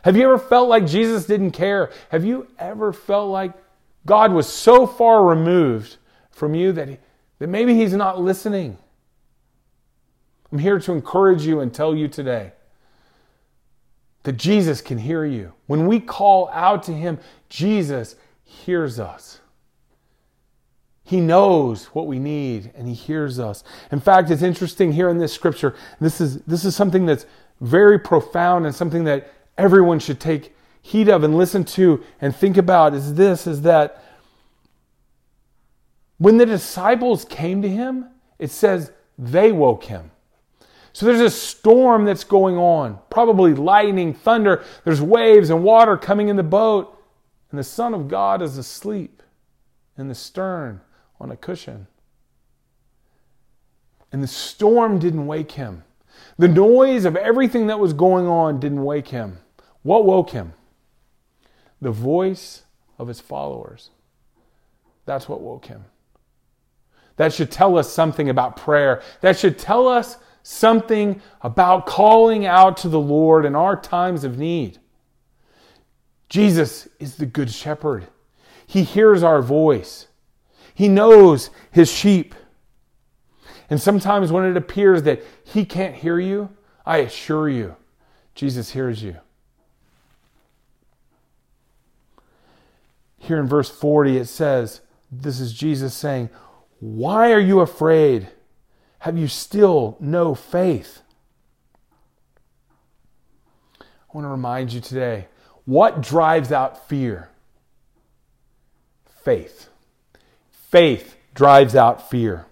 Have 0.03 0.15
you 0.15 0.23
ever 0.25 0.37
felt 0.37 0.69
like 0.69 0.85
Jesus 0.85 1.25
didn't 1.25 1.51
care? 1.51 1.91
Have 2.09 2.23
you 2.23 2.47
ever 2.59 2.93
felt 2.93 3.31
like 3.31 3.53
God 4.05 4.31
was 4.31 4.47
so 4.47 4.85
far 4.85 5.25
removed 5.25 5.97
from 6.29 6.53
you 6.53 6.71
that, 6.73 6.87
he, 6.87 6.97
that 7.39 7.47
maybe 7.47 7.73
he's 7.73 7.93
not 7.93 8.21
listening? 8.21 8.77
I'm 10.51 10.59
here 10.59 10.79
to 10.79 10.91
encourage 10.91 11.43
you 11.45 11.59
and 11.59 11.73
tell 11.73 11.95
you 11.95 12.07
today 12.07 12.53
that 14.23 14.33
Jesus 14.33 14.81
can 14.81 14.97
hear 14.97 15.25
you. 15.25 15.53
When 15.67 15.87
we 15.87 15.99
call 15.99 16.49
out 16.49 16.83
to 16.83 16.93
him, 16.93 17.19
Jesus 17.49 18.15
hears 18.43 18.99
us. 18.99 19.39
He 21.05 21.21
knows 21.21 21.85
what 21.93 22.07
we 22.07 22.17
need 22.17 22.71
and 22.75 22.87
he 22.87 22.95
hears 22.95 23.39
us. 23.39 23.63
In 23.91 23.99
fact, 23.99 24.31
it's 24.31 24.41
interesting 24.41 24.91
here 24.91 25.07
in 25.07 25.19
this 25.19 25.31
scripture. 25.31 25.75
This 26.01 26.19
is, 26.19 26.41
this 26.41 26.65
is 26.65 26.75
something 26.75 27.05
that's 27.05 27.27
very 27.61 27.99
profound 27.99 28.65
and 28.65 28.73
something 28.73 29.03
that 29.03 29.31
everyone 29.55 29.99
should 29.99 30.19
take 30.19 30.55
heed 30.81 31.07
of 31.07 31.23
and 31.23 31.37
listen 31.37 31.63
to 31.63 32.03
and 32.19 32.35
think 32.35 32.57
about 32.57 32.95
is 32.95 33.13
this 33.13 33.45
is 33.45 33.61
that 33.61 34.03
when 36.17 36.37
the 36.37 36.45
disciples 36.45 37.23
came 37.25 37.61
to 37.61 37.69
him, 37.69 38.07
it 38.39 38.49
says 38.49 38.91
they 39.17 39.51
woke 39.51 39.83
him. 39.83 40.09
So 40.91 41.05
there's 41.05 41.21
a 41.21 41.29
storm 41.29 42.05
that's 42.05 42.23
going 42.23 42.57
on, 42.57 42.97
probably 43.11 43.53
lightning, 43.53 44.13
thunder, 44.13 44.63
there's 44.85 45.01
waves 45.01 45.51
and 45.51 45.63
water 45.63 45.97
coming 45.97 46.29
in 46.29 46.35
the 46.35 46.43
boat, 46.43 46.97
and 47.51 47.59
the 47.59 47.63
Son 47.63 47.93
of 47.93 48.07
God 48.07 48.41
is 48.41 48.57
asleep 48.57 49.21
in 49.97 50.07
the 50.07 50.15
stern 50.15 50.81
on 51.19 51.31
a 51.31 51.37
cushion. 51.37 51.87
And 54.11 54.23
the 54.23 54.27
storm 54.27 54.99
didn't 54.99 55.27
wake 55.27 55.53
him. 55.53 55.83
The 56.37 56.47
noise 56.47 57.05
of 57.05 57.15
everything 57.15 57.67
that 57.67 57.79
was 57.79 57.93
going 57.93 58.27
on 58.27 58.59
didn't 58.59 58.83
wake 58.83 59.09
him. 59.09 59.39
What 59.83 60.05
woke 60.05 60.31
him? 60.31 60.53
The 61.81 61.91
voice 61.91 62.63
of 62.97 63.07
his 63.07 63.19
followers. 63.19 63.89
That's 65.05 65.29
what 65.29 65.41
woke 65.41 65.65
him. 65.65 65.85
That 67.17 67.33
should 67.33 67.51
tell 67.51 67.77
us 67.77 67.91
something 67.91 68.29
about 68.29 68.57
prayer. 68.57 69.01
That 69.21 69.37
should 69.37 69.57
tell 69.57 69.87
us 69.87 70.17
something 70.43 71.21
about 71.41 71.85
calling 71.85 72.45
out 72.45 72.77
to 72.77 72.89
the 72.89 72.99
Lord 72.99 73.45
in 73.45 73.55
our 73.55 73.79
times 73.79 74.23
of 74.23 74.37
need. 74.37 74.79
Jesus 76.29 76.87
is 76.99 77.15
the 77.15 77.25
Good 77.25 77.51
Shepherd. 77.51 78.07
He 78.67 78.83
hears 78.83 79.23
our 79.23 79.41
voice. 79.41 80.07
He 80.75 80.89
knows 80.89 81.49
his 81.71 81.89
sheep. 81.89 82.35
And 83.69 83.81
sometimes 83.81 84.31
when 84.31 84.45
it 84.45 84.57
appears 84.57 85.03
that 85.03 85.23
he 85.43 85.65
can't 85.65 85.95
hear 85.95 86.19
you, 86.19 86.49
I 86.85 86.97
assure 86.97 87.49
you, 87.49 87.77
Jesus 88.35 88.71
hears 88.71 89.01
you. 89.01 89.15
Here 93.17 93.39
in 93.39 93.47
verse 93.47 93.69
40, 93.69 94.17
it 94.17 94.25
says, 94.25 94.81
This 95.11 95.39
is 95.39 95.51
Jesus 95.53 95.95
saying, 95.95 96.29
Why 96.79 97.31
are 97.31 97.39
you 97.39 97.61
afraid? 97.61 98.27
Have 98.99 99.17
you 99.17 99.27
still 99.27 99.97
no 99.99 100.35
faith? 100.35 101.01
I 103.79 103.85
want 104.13 104.25
to 104.25 104.29
remind 104.29 104.73
you 104.73 104.81
today 104.81 105.27
what 105.63 106.01
drives 106.01 106.51
out 106.51 106.87
fear? 106.87 107.29
Faith. 109.23 109.69
Faith 110.75 111.15
drives 111.33 111.73
out 111.73 112.09
fear. 112.09 112.47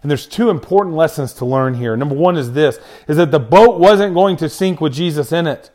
And 0.00 0.08
there's 0.08 0.28
two 0.28 0.48
important 0.48 0.94
lessons 0.94 1.32
to 1.32 1.44
learn 1.44 1.74
here. 1.74 1.96
Number 1.96 2.14
one 2.14 2.36
is 2.36 2.52
this 2.52 2.78
is 3.08 3.16
that 3.16 3.32
the 3.32 3.40
boat 3.40 3.80
wasn't 3.80 4.14
going 4.14 4.36
to 4.36 4.48
sink 4.48 4.80
with 4.80 4.92
Jesus 4.92 5.32
in 5.32 5.48
it. 5.48 5.72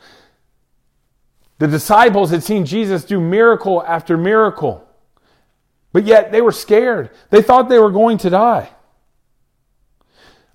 The 1.58 1.68
disciples 1.68 2.32
had 2.32 2.42
seen 2.42 2.64
Jesus 2.64 3.04
do 3.04 3.20
miracle 3.20 3.84
after 3.84 4.16
miracle. 4.16 4.88
But 5.92 6.06
yet 6.06 6.32
they 6.32 6.40
were 6.40 6.54
scared. 6.54 7.10
They 7.32 7.42
thought 7.42 7.68
they 7.68 7.80
were 7.80 7.92
going 7.92 8.18
to 8.20 8.30
die. 8.30 8.70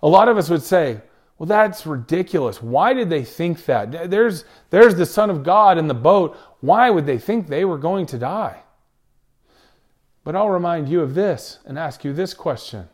A 0.03 0.09
lot 0.09 0.29
of 0.29 0.39
us 0.39 0.49
would 0.49 0.63
say, 0.63 1.03
well, 1.37 1.47
that's 1.47 1.85
ridiculous. 1.85 2.63
Why 2.63 2.95
did 2.95 3.11
they 3.11 3.23
think 3.23 3.67
that? 3.67 4.11
There's, 4.11 4.47
there's 4.71 4.95
the 4.95 5.05
Son 5.05 5.29
of 5.29 5.43
God 5.43 5.77
in 5.77 5.89
the 5.89 5.93
boat. 5.93 6.39
Why 6.61 6.89
would 6.89 7.05
they 7.05 7.19
think 7.19 7.49
they 7.49 7.67
were 7.67 7.77
going 7.77 8.07
to 8.07 8.19
die? 8.19 8.64
But 10.25 10.35
I'll 10.35 10.51
remind 10.51 10.89
you 10.89 11.03
of 11.03 11.15
this 11.15 11.59
and 11.67 11.79
ask 11.79 12.03
you 12.03 12.13
this 12.13 12.35
question 12.35 12.89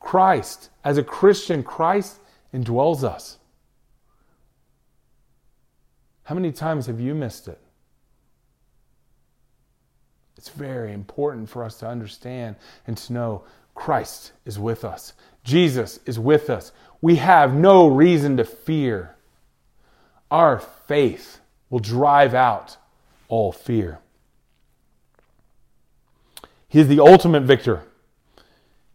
Christ, 0.00 0.70
as 0.82 0.98
a 0.98 1.04
Christian, 1.04 1.62
Christ 1.62 2.18
indwells 2.52 3.04
us. 3.04 3.38
How 6.24 6.34
many 6.34 6.52
times 6.52 6.86
have 6.86 7.00
you 7.00 7.14
missed 7.14 7.48
it? 7.48 7.58
It's 10.36 10.48
very 10.48 10.92
important 10.92 11.48
for 11.48 11.62
us 11.62 11.78
to 11.78 11.86
understand 11.86 12.56
and 12.86 12.96
to 12.96 13.12
know 13.12 13.44
Christ 13.74 14.32
is 14.44 14.58
with 14.58 14.84
us. 14.84 15.12
Jesus 15.44 16.00
is 16.06 16.18
with 16.18 16.50
us. 16.50 16.72
We 17.00 17.16
have 17.16 17.54
no 17.54 17.86
reason 17.86 18.36
to 18.38 18.44
fear. 18.44 19.14
Our 20.30 20.58
faith 20.58 21.40
will 21.70 21.80
drive 21.80 22.34
out 22.34 22.76
all 23.28 23.52
fear. 23.52 23.98
He 26.72 26.80
is 26.80 26.88
the 26.88 27.00
ultimate 27.00 27.42
victor. 27.42 27.82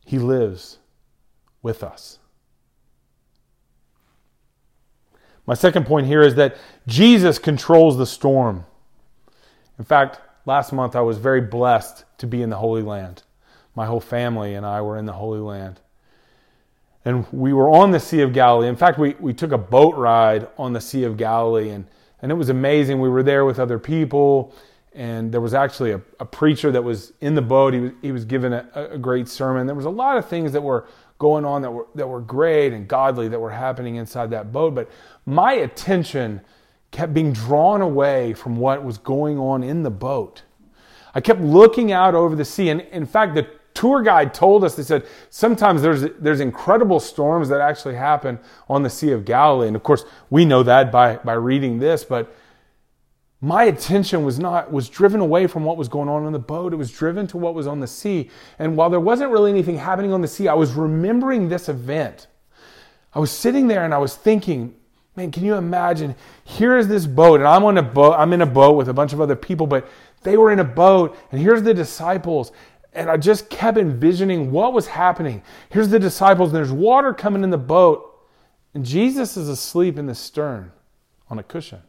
He 0.03 0.17
lives 0.17 0.79
with 1.61 1.83
us. 1.83 2.17
My 5.45 5.53
second 5.53 5.85
point 5.85 6.07
here 6.07 6.23
is 6.23 6.33
that 6.33 6.57
Jesus 6.87 7.37
controls 7.37 7.95
the 7.95 8.07
storm. 8.07 8.65
In 9.77 9.85
fact, 9.85 10.19
last 10.47 10.73
month 10.73 10.95
I 10.95 11.01
was 11.01 11.19
very 11.19 11.39
blessed 11.39 12.03
to 12.17 12.25
be 12.25 12.41
in 12.41 12.49
the 12.49 12.55
Holy 12.55 12.81
Land. 12.81 13.21
My 13.75 13.85
whole 13.85 13.99
family 13.99 14.55
and 14.55 14.65
I 14.65 14.81
were 14.81 14.97
in 14.97 15.05
the 15.05 15.13
Holy 15.13 15.39
Land. 15.39 15.79
And 17.05 17.27
we 17.31 17.53
were 17.53 17.69
on 17.69 17.91
the 17.91 17.99
Sea 17.99 18.21
of 18.21 18.33
Galilee. 18.33 18.69
In 18.69 18.75
fact, 18.75 18.97
we, 18.97 19.13
we 19.19 19.35
took 19.35 19.51
a 19.51 19.57
boat 19.59 19.93
ride 19.93 20.47
on 20.57 20.73
the 20.73 20.81
Sea 20.81 21.03
of 21.03 21.15
Galilee, 21.15 21.69
and, 21.69 21.85
and 22.23 22.31
it 22.31 22.35
was 22.35 22.49
amazing. 22.49 22.99
We 22.99 23.09
were 23.09 23.21
there 23.21 23.45
with 23.45 23.59
other 23.59 23.77
people, 23.77 24.51
and 24.97 25.31
there 25.31 25.41
was 25.41 25.53
actually 25.53 25.91
a, 25.91 26.01
a, 26.19 26.25
preacher 26.25 26.71
that 26.71 26.83
was 26.83 27.13
in 27.21 27.35
the 27.35 27.41
boat. 27.41 27.75
He 27.75 27.79
was, 27.79 27.91
he 28.01 28.11
was 28.11 28.25
giving 28.25 28.51
a, 28.51 28.67
a, 28.73 28.97
great 28.97 29.27
sermon. 29.27 29.67
There 29.67 29.75
was 29.75 29.85
a 29.85 29.91
lot 29.91 30.17
of 30.17 30.27
things 30.27 30.51
that 30.53 30.61
were 30.61 30.87
going 31.19 31.45
on 31.45 31.61
that 31.61 31.69
were, 31.69 31.85
that 31.93 32.07
were 32.07 32.19
great 32.19 32.73
and 32.73 32.87
godly 32.87 33.27
that 33.27 33.39
were 33.39 33.51
happening 33.51 33.97
inside 33.97 34.31
that 34.31 34.51
boat. 34.51 34.73
But 34.73 34.89
my 35.27 35.53
attention 35.53 36.41
kept 36.89 37.13
being 37.13 37.31
drawn 37.31 37.81
away 37.81 38.33
from 38.33 38.57
what 38.57 38.83
was 38.83 38.97
going 38.97 39.37
on 39.37 39.61
in 39.61 39.83
the 39.83 39.91
boat. 39.91 40.41
I 41.13 41.21
kept 41.21 41.41
looking 41.41 41.91
out 41.91 42.15
over 42.15 42.35
the 42.35 42.45
sea. 42.45 42.69
And 42.69 42.81
in 42.81 43.05
fact, 43.05 43.35
the 43.35 43.47
tour 43.75 44.01
guide 44.01 44.33
told 44.33 44.63
us, 44.63 44.75
they 44.75 44.81
said, 44.81 45.05
sometimes 45.29 45.83
there's, 45.83 46.05
there's 46.19 46.39
incredible 46.39 46.99
storms 46.99 47.49
that 47.49 47.61
actually 47.61 47.95
happen 47.95 48.39
on 48.67 48.81
the 48.81 48.89
Sea 48.89 49.11
of 49.11 49.25
Galilee. 49.25 49.67
And 49.67 49.75
of 49.75 49.83
course, 49.83 50.05
we 50.31 50.43
know 50.43 50.63
that 50.63 50.91
by, 50.91 51.17
by 51.17 51.33
reading 51.33 51.77
this, 51.77 52.03
but 52.03 52.33
my 53.41 53.65
attention 53.65 54.23
was 54.23 54.39
not 54.39 54.71
was 54.71 54.89
driven 54.89 55.19
away 55.19 55.45
from 55.45 55.63
what 55.63 55.77
was 55.77 55.87
going 55.87 56.09
on 56.09 56.25
on 56.25 56.33
the 56.33 56.39
boat. 56.39 56.73
It 56.73 56.77
was 56.77 56.91
driven 56.91 57.27
to 57.27 57.37
what 57.37 57.53
was 57.53 57.67
on 57.67 57.79
the 57.79 57.87
sea. 57.87 58.31
And 58.57 58.75
while 58.75 58.89
there 58.89 58.99
wasn't 58.99 59.31
really 59.31 59.51
anything 59.51 59.77
happening 59.77 60.11
on 60.11 60.21
the 60.21 60.27
sea 60.27 60.47
i 60.47 60.53
was 60.53 60.73
remembering 60.73 61.47
this 61.47 61.69
event. 61.69 62.27
I 63.13 63.19
was 63.19 63.31
sitting 63.31 63.67
there 63.67 63.85
and 63.85 63.93
i 63.93 63.97
was 63.99 64.15
thinking 64.15 64.75
man 65.15 65.31
can 65.31 65.43
you 65.43 65.55
imagine? 65.55 66.15
Here 66.45 66.77
is 66.77 66.87
this 66.87 67.05
boat 67.05 67.39
and 67.39 67.47
i'm 67.47 67.63
on 67.63 67.77
a 67.77 67.83
boat 67.83 68.15
i'm 68.17 68.33
in 68.33 68.41
a 68.41 68.47
boat 68.47 68.75
with 68.75 68.89
a 68.89 68.93
bunch 68.93 69.13
of 69.13 69.21
other 69.21 69.35
people 69.35 69.67
but 69.67 69.87
they 70.23 70.35
were 70.35 70.51
in 70.51 70.59
a 70.59 70.63
boat 70.63 71.15
and 71.31 71.39
here's 71.39 71.61
the 71.61 71.73
disciples. 71.73 72.51
And 72.93 73.07
i 73.07 73.17
just 73.17 73.51
kept 73.51 73.77
envisioning 73.77 74.51
what 74.51 74.73
was 74.73 74.87
happening. 74.87 75.43
Here's 75.69 75.89
the 75.89 75.99
disciples 75.99 76.49
and 76.49 76.57
there's 76.57 76.71
water 76.71 77.13
coming 77.13 77.43
in 77.43 77.51
the 77.51 77.57
boat 77.59 78.19
and 78.73 78.83
jesus 78.83 79.37
is 79.37 79.47
asleep 79.47 79.99
in 79.99 80.07
the 80.07 80.15
stern 80.15 80.71
on 81.29 81.37
a 81.37 81.43
cushion 81.43 81.83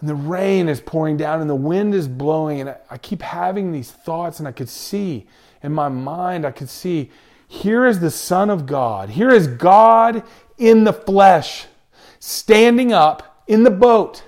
and 0.00 0.08
the 0.08 0.14
rain 0.14 0.68
is 0.68 0.80
pouring 0.80 1.16
down 1.16 1.40
and 1.40 1.50
the 1.50 1.54
wind 1.54 1.94
is 1.94 2.08
blowing. 2.08 2.60
And 2.60 2.74
I 2.90 2.98
keep 2.98 3.22
having 3.22 3.72
these 3.72 3.90
thoughts, 3.90 4.38
and 4.38 4.48
I 4.48 4.52
could 4.52 4.68
see 4.68 5.26
in 5.62 5.72
my 5.72 5.88
mind, 5.88 6.46
I 6.46 6.50
could 6.50 6.70
see 6.70 7.10
here 7.46 7.84
is 7.84 8.00
the 8.00 8.10
Son 8.10 8.48
of 8.48 8.64
God. 8.64 9.10
Here 9.10 9.30
is 9.30 9.46
God 9.46 10.22
in 10.56 10.84
the 10.84 10.92
flesh, 10.92 11.66
standing 12.18 12.92
up 12.92 13.42
in 13.46 13.64
the 13.64 13.70
boat. 13.70 14.22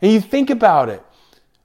And 0.00 0.10
you 0.10 0.20
think 0.20 0.50
about 0.50 0.88
it. 0.88 1.04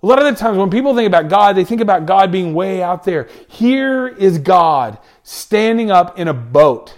A 0.03 0.05
lot 0.05 0.22
of 0.22 0.25
the 0.25 0.39
times 0.39 0.58
when 0.58 0.70
people 0.70 0.94
think 0.94 1.08
about 1.08 1.29
God, 1.29 1.55
they 1.55 1.63
think 1.63 1.82
about 1.82 2.05
God 2.05 2.32
being 2.32 2.53
way 2.53 2.84
out 2.84 3.05
there. 3.05 3.27
Here 3.48 4.08
is 4.08 4.38
God 4.38 5.00
standing 5.24 5.89
up 5.89 6.20
in 6.20 6.27
a 6.27 6.34
boat. 6.34 6.94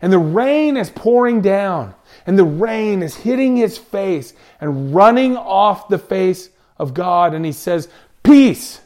And 0.00 0.12
the 0.12 0.18
rain 0.18 0.76
is 0.76 0.90
pouring 0.90 1.40
down 1.40 1.94
and 2.26 2.38
the 2.38 2.44
rain 2.44 3.02
is 3.02 3.16
hitting 3.16 3.56
his 3.56 3.78
face 3.78 4.34
and 4.60 4.94
running 4.94 5.36
off 5.36 5.88
the 5.88 5.98
face 5.98 6.50
of 6.76 6.92
God. 6.92 7.34
And 7.34 7.44
he 7.44 7.52
says, 7.52 7.88
Peace, 8.22 8.80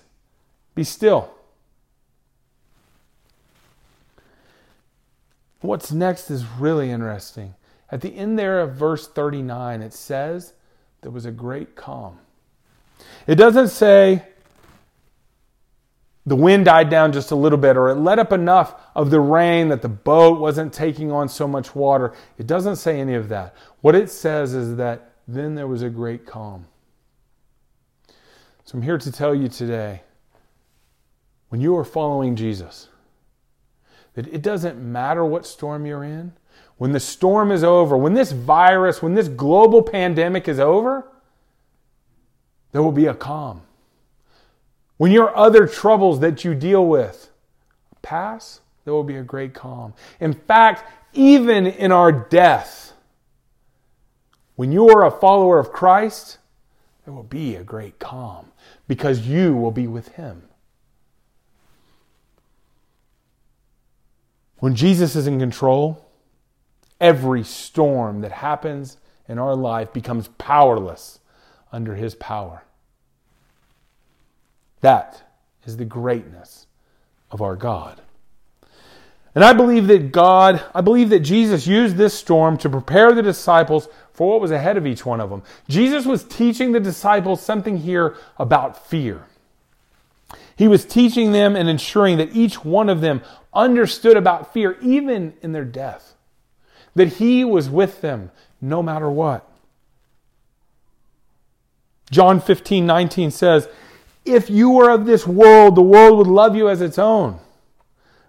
be 0.75 0.85
still. 0.85 1.33
What's 5.61 5.91
next 5.91 6.31
is 6.31 6.45
really 6.59 6.91
interesting. 6.91 7.55
At 7.91 8.03
the 8.03 8.15
end 8.15 8.39
there 8.39 8.61
of 8.61 8.75
verse 8.75 9.09
39, 9.09 9.83
it 9.83 9.93
says, 9.93 10.53
There 11.01 11.11
was 11.11 11.25
a 11.25 11.31
great 11.31 11.75
calm. 11.75 12.19
It 13.27 13.37
doesn't 13.37 13.69
say 13.69 14.23
the 16.27 16.37
wind 16.37 16.67
died 16.67 16.91
down 16.91 17.13
just 17.13 17.31
a 17.31 17.35
little 17.35 17.59
bit 17.59 17.77
or 17.77 17.91
it 17.91 17.97
let 17.97 18.19
up 18.19 18.33
enough 18.33 18.75
of 18.95 19.11
the 19.11 19.21
rain 19.21 19.69
that 19.69 19.83
the 19.83 19.89
boat 19.89 20.39
wasn't 20.39 20.73
taking 20.73 21.11
on 21.11 21.29
so 21.29 21.49
much 21.49 21.75
water. 21.75 22.13
It 22.39 22.47
doesn't 22.47 22.77
say 22.77 23.01
any 23.01 23.15
of 23.15 23.29
that. 23.31 23.55
What 23.81 23.95
it 23.95 24.11
says 24.11 24.55
is 24.55 24.77
that 24.77 25.13
then 25.27 25.55
there 25.55 25.67
was 25.67 25.83
a 25.83 25.91
great 25.91 26.27
calm. 26.27 26.67
So 28.65 28.77
I'm 28.77 28.83
here 28.83 28.99
to 28.99 29.11
tell 29.11 29.35
you 29.35 29.49
today 29.49 30.03
when 31.49 31.61
you 31.61 31.77
are 31.77 31.85
following 31.85 32.37
Jesus, 32.37 32.89
that 34.15 34.27
it 34.29 34.43
doesn't 34.43 34.79
matter 34.79 35.25
what 35.25 35.45
storm 35.47 35.85
you're 35.87 36.05
in. 36.05 36.33
When 36.79 36.93
the 36.93 37.01
storm 37.01 37.53
is 37.53 37.63
over, 37.63 37.97
when 37.97 38.15
this 38.15 38.33
virus, 38.33 39.03
when 39.03 39.15
this 39.15 39.29
global 39.29 39.83
pandemic 39.83 40.49
is 40.49 40.59
over, 40.59 41.07
there 42.73 42.83
will 42.83 42.93
be 42.93 43.07
a 43.07 43.15
calm. 43.15 43.63
When 45.01 45.13
your 45.13 45.35
other 45.35 45.67
troubles 45.67 46.21
that 46.21 46.45
you 46.45 46.55
deal 46.55 46.85
with 46.85 47.31
pass, 48.03 48.61
there 48.85 48.93
will 48.93 49.03
be 49.03 49.17
a 49.17 49.23
great 49.23 49.55
calm. 49.55 49.95
In 50.21 50.35
fact, 50.35 50.85
even 51.15 51.67
in 51.67 51.91
our 51.91 52.13
death, 52.13 52.93
when 54.57 54.73
you 54.73 54.91
are 54.91 55.07
a 55.07 55.11
follower 55.11 55.59
of 55.59 55.73
Christ, 55.73 56.37
there 57.07 57.15
will 57.15 57.23
be 57.23 57.57
a 57.57 57.65
great 57.65 57.99
calm 57.99 58.53
because 58.89 59.27
you 59.27 59.57
will 59.57 59.71
be 59.71 59.87
with 59.87 60.09
Him. 60.09 60.43
When 64.59 64.75
Jesus 64.75 65.17
is 65.17 65.27
in 65.27 65.39
control, 65.39 66.11
every 67.01 67.43
storm 67.43 68.21
that 68.21 68.33
happens 68.33 68.99
in 69.27 69.39
our 69.39 69.57
life 69.57 69.95
becomes 69.95 70.29
powerless 70.37 71.21
under 71.73 71.95
His 71.95 72.15
power. 72.17 72.65
That 74.81 75.23
is 75.65 75.77
the 75.77 75.85
greatness 75.85 76.67
of 77.31 77.43
our 77.43 77.57
God. 77.57 78.01
And 79.35 79.45
I 79.45 79.53
believe 79.53 79.87
that 79.87 80.11
God, 80.11 80.63
I 80.75 80.81
believe 80.81 81.11
that 81.11 81.21
Jesus 81.21 81.67
used 81.67 81.97
this 81.97 82.15
storm 82.15 82.57
to 82.59 82.69
prepare 82.69 83.13
the 83.13 83.23
disciples 83.23 83.89
for 84.13 84.29
what 84.29 84.41
was 84.41 84.51
ahead 84.51 84.77
of 84.77 84.87
each 84.87 85.07
one 85.07 85.21
of 85.21 85.31
them. 85.31 85.43
Jesus 85.69 86.05
was 86.05 86.25
teaching 86.25 86.73
the 86.73 86.81
disciples 86.81 87.41
something 87.41 87.77
here 87.79 88.17
about 88.39 88.89
fear. 88.89 89.25
He 90.57 90.69
was 90.69 90.85
teaching 90.85 91.33
them 91.33 91.55
and 91.57 91.69
ensuring 91.69 92.19
that 92.19 92.35
each 92.35 92.65
one 92.65 92.89
of 92.89 93.01
them 93.01 93.23
understood 93.55 94.17
about 94.17 94.53
fear, 94.53 94.77
even 94.83 95.35
in 95.43 95.53
their 95.53 95.65
death. 95.65 96.17
That 96.95 97.15
He 97.15 97.45
was 97.45 97.71
with 97.71 98.01
them 98.01 98.31
no 98.61 98.83
matter 98.83 99.09
what. 99.09 99.49
John 102.11 102.41
15, 102.41 102.85
19 102.85 103.31
says, 103.31 103.69
if 104.25 104.51
you 104.51 104.71
were 104.71 104.91
of 104.91 105.07
this 105.07 105.27
world, 105.27 105.75
the 105.75 105.83
world 105.83 106.19
would 106.19 106.27
love 106.27 106.55
you 106.55 106.69
as 106.69 106.81
its 106.81 106.99
own. 106.99 107.39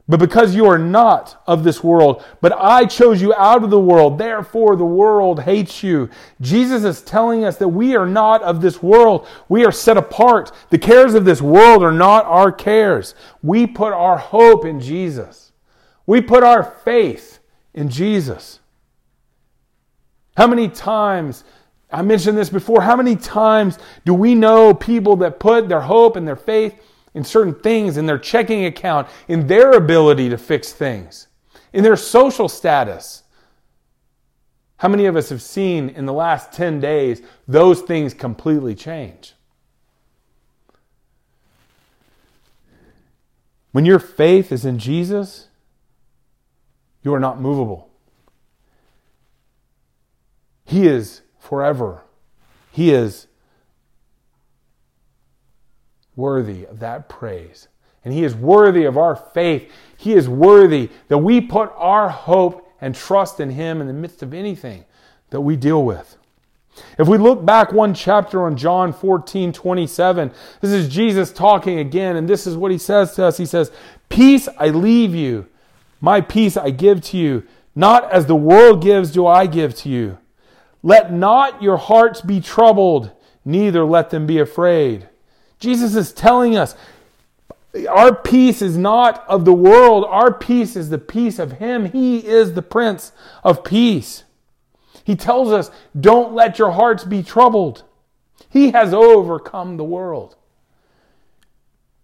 But 0.07 0.19
because 0.19 0.55
you 0.55 0.65
are 0.65 0.77
not 0.77 1.41
of 1.47 1.63
this 1.63 1.83
world, 1.83 2.23
but 2.41 2.51
I 2.51 2.85
chose 2.85 3.21
you 3.21 3.33
out 3.33 3.63
of 3.63 3.69
the 3.69 3.79
world, 3.79 4.17
therefore 4.17 4.75
the 4.75 4.83
world 4.83 5.41
hates 5.41 5.83
you. 5.83 6.09
Jesus 6.41 6.83
is 6.83 7.01
telling 7.01 7.45
us 7.45 7.57
that 7.57 7.69
we 7.69 7.95
are 7.95 8.05
not 8.05 8.41
of 8.41 8.61
this 8.61 8.83
world. 8.83 9.25
We 9.47 9.63
are 9.63 9.71
set 9.71 9.95
apart. 9.95 10.51
The 10.69 10.77
cares 10.77 11.13
of 11.13 11.23
this 11.23 11.41
world 11.41 11.81
are 11.81 11.93
not 11.93 12.25
our 12.25 12.51
cares. 12.51 13.15
We 13.41 13.67
put 13.67 13.93
our 13.93 14.17
hope 14.17 14.65
in 14.65 14.81
Jesus. 14.81 15.53
We 16.05 16.19
put 16.19 16.43
our 16.43 16.63
faith 16.63 17.39
in 17.73 17.87
Jesus. 17.87 18.59
How 20.35 20.47
many 20.47 20.67
times 20.67 21.43
I 21.91 22.01
mentioned 22.01 22.37
this 22.37 22.49
before. 22.49 22.81
How 22.81 22.95
many 22.95 23.15
times 23.15 23.77
do 24.05 24.13
we 24.13 24.33
know 24.33 24.73
people 24.73 25.15
that 25.17 25.39
put 25.39 25.67
their 25.67 25.81
hope 25.81 26.15
and 26.15 26.27
their 26.27 26.35
faith 26.35 26.81
in 27.13 27.23
certain 27.23 27.53
things, 27.53 27.97
in 27.97 28.05
their 28.05 28.17
checking 28.17 28.65
account, 28.65 29.07
in 29.27 29.47
their 29.47 29.71
ability 29.71 30.29
to 30.29 30.37
fix 30.37 30.71
things, 30.71 31.27
in 31.73 31.83
their 31.83 31.97
social 31.97 32.47
status? 32.47 33.23
How 34.77 34.87
many 34.87 35.05
of 35.05 35.15
us 35.15 35.29
have 35.29 35.41
seen 35.41 35.89
in 35.89 36.05
the 36.05 36.13
last 36.13 36.53
10 36.53 36.79
days 36.79 37.21
those 37.47 37.81
things 37.81 38.13
completely 38.13 38.73
change? 38.73 39.33
When 43.71 43.85
your 43.85 43.99
faith 43.99 44.51
is 44.51 44.65
in 44.65 44.79
Jesus, 44.79 45.47
you 47.03 47.13
are 47.13 47.19
not 47.19 47.39
movable. 47.39 47.89
He 50.65 50.87
is 50.87 51.21
forever. 51.41 52.03
He 52.71 52.91
is 52.91 53.27
worthy 56.15 56.65
of 56.65 56.79
that 56.79 57.09
praise. 57.09 57.67
And 58.05 58.13
He 58.13 58.23
is 58.23 58.33
worthy 58.33 58.85
of 58.85 58.97
our 58.97 59.15
faith. 59.15 59.69
He 59.97 60.13
is 60.13 60.29
worthy 60.29 60.89
that 61.09 61.17
we 61.17 61.41
put 61.41 61.73
our 61.75 62.07
hope 62.07 62.71
and 62.79 62.95
trust 62.95 63.39
in 63.39 63.49
Him 63.49 63.81
in 63.81 63.87
the 63.87 63.93
midst 63.93 64.23
of 64.23 64.33
anything 64.33 64.85
that 65.31 65.41
we 65.41 65.55
deal 65.55 65.83
with. 65.83 66.17
If 66.97 67.07
we 67.07 67.17
look 67.17 67.45
back 67.45 67.73
one 67.73 67.93
chapter 67.93 68.43
on 68.45 68.55
John 68.55 68.93
14, 68.93 69.51
27, 69.51 70.31
this 70.61 70.71
is 70.71 70.87
Jesus 70.87 71.31
talking 71.31 71.79
again, 71.79 72.15
and 72.15 72.29
this 72.29 72.47
is 72.47 72.55
what 72.55 72.71
he 72.71 72.77
says 72.77 73.13
to 73.15 73.25
us. 73.25 73.37
He 73.37 73.45
says, 73.45 73.71
Peace 74.07 74.47
I 74.57 74.69
leave 74.69 75.13
you, 75.13 75.47
my 75.99 76.21
peace 76.21 76.55
I 76.55 76.69
give 76.69 77.01
to 77.05 77.17
you. 77.17 77.43
Not 77.75 78.09
as 78.11 78.25
the 78.25 78.35
world 78.35 78.81
gives, 78.81 79.11
do 79.11 79.27
I 79.27 79.47
give 79.47 79.75
to 79.75 79.89
you. 79.89 80.17
Let 80.83 81.13
not 81.13 81.61
your 81.61 81.77
hearts 81.77 82.21
be 82.21 82.41
troubled, 82.41 83.11
neither 83.45 83.83
let 83.85 84.09
them 84.09 84.25
be 84.25 84.39
afraid. 84.39 85.07
Jesus 85.59 85.95
is 85.95 86.11
telling 86.11 86.57
us 86.57 86.75
our 87.89 88.13
peace 88.13 88.61
is 88.61 88.77
not 88.77 89.23
of 89.29 89.45
the 89.45 89.53
world, 89.53 90.05
our 90.05 90.33
peace 90.33 90.75
is 90.75 90.89
the 90.89 90.97
peace 90.97 91.39
of 91.39 91.53
Him. 91.53 91.85
He 91.85 92.25
is 92.25 92.53
the 92.53 92.61
Prince 92.61 93.13
of 93.43 93.63
Peace. 93.63 94.23
He 95.03 95.15
tells 95.15 95.51
us, 95.51 95.71
don't 95.99 96.33
let 96.33 96.59
your 96.59 96.71
hearts 96.71 97.03
be 97.03 97.23
troubled. 97.23 97.83
He 98.49 98.71
has 98.71 98.93
overcome 98.93 99.77
the 99.77 99.83
world. 99.83 100.35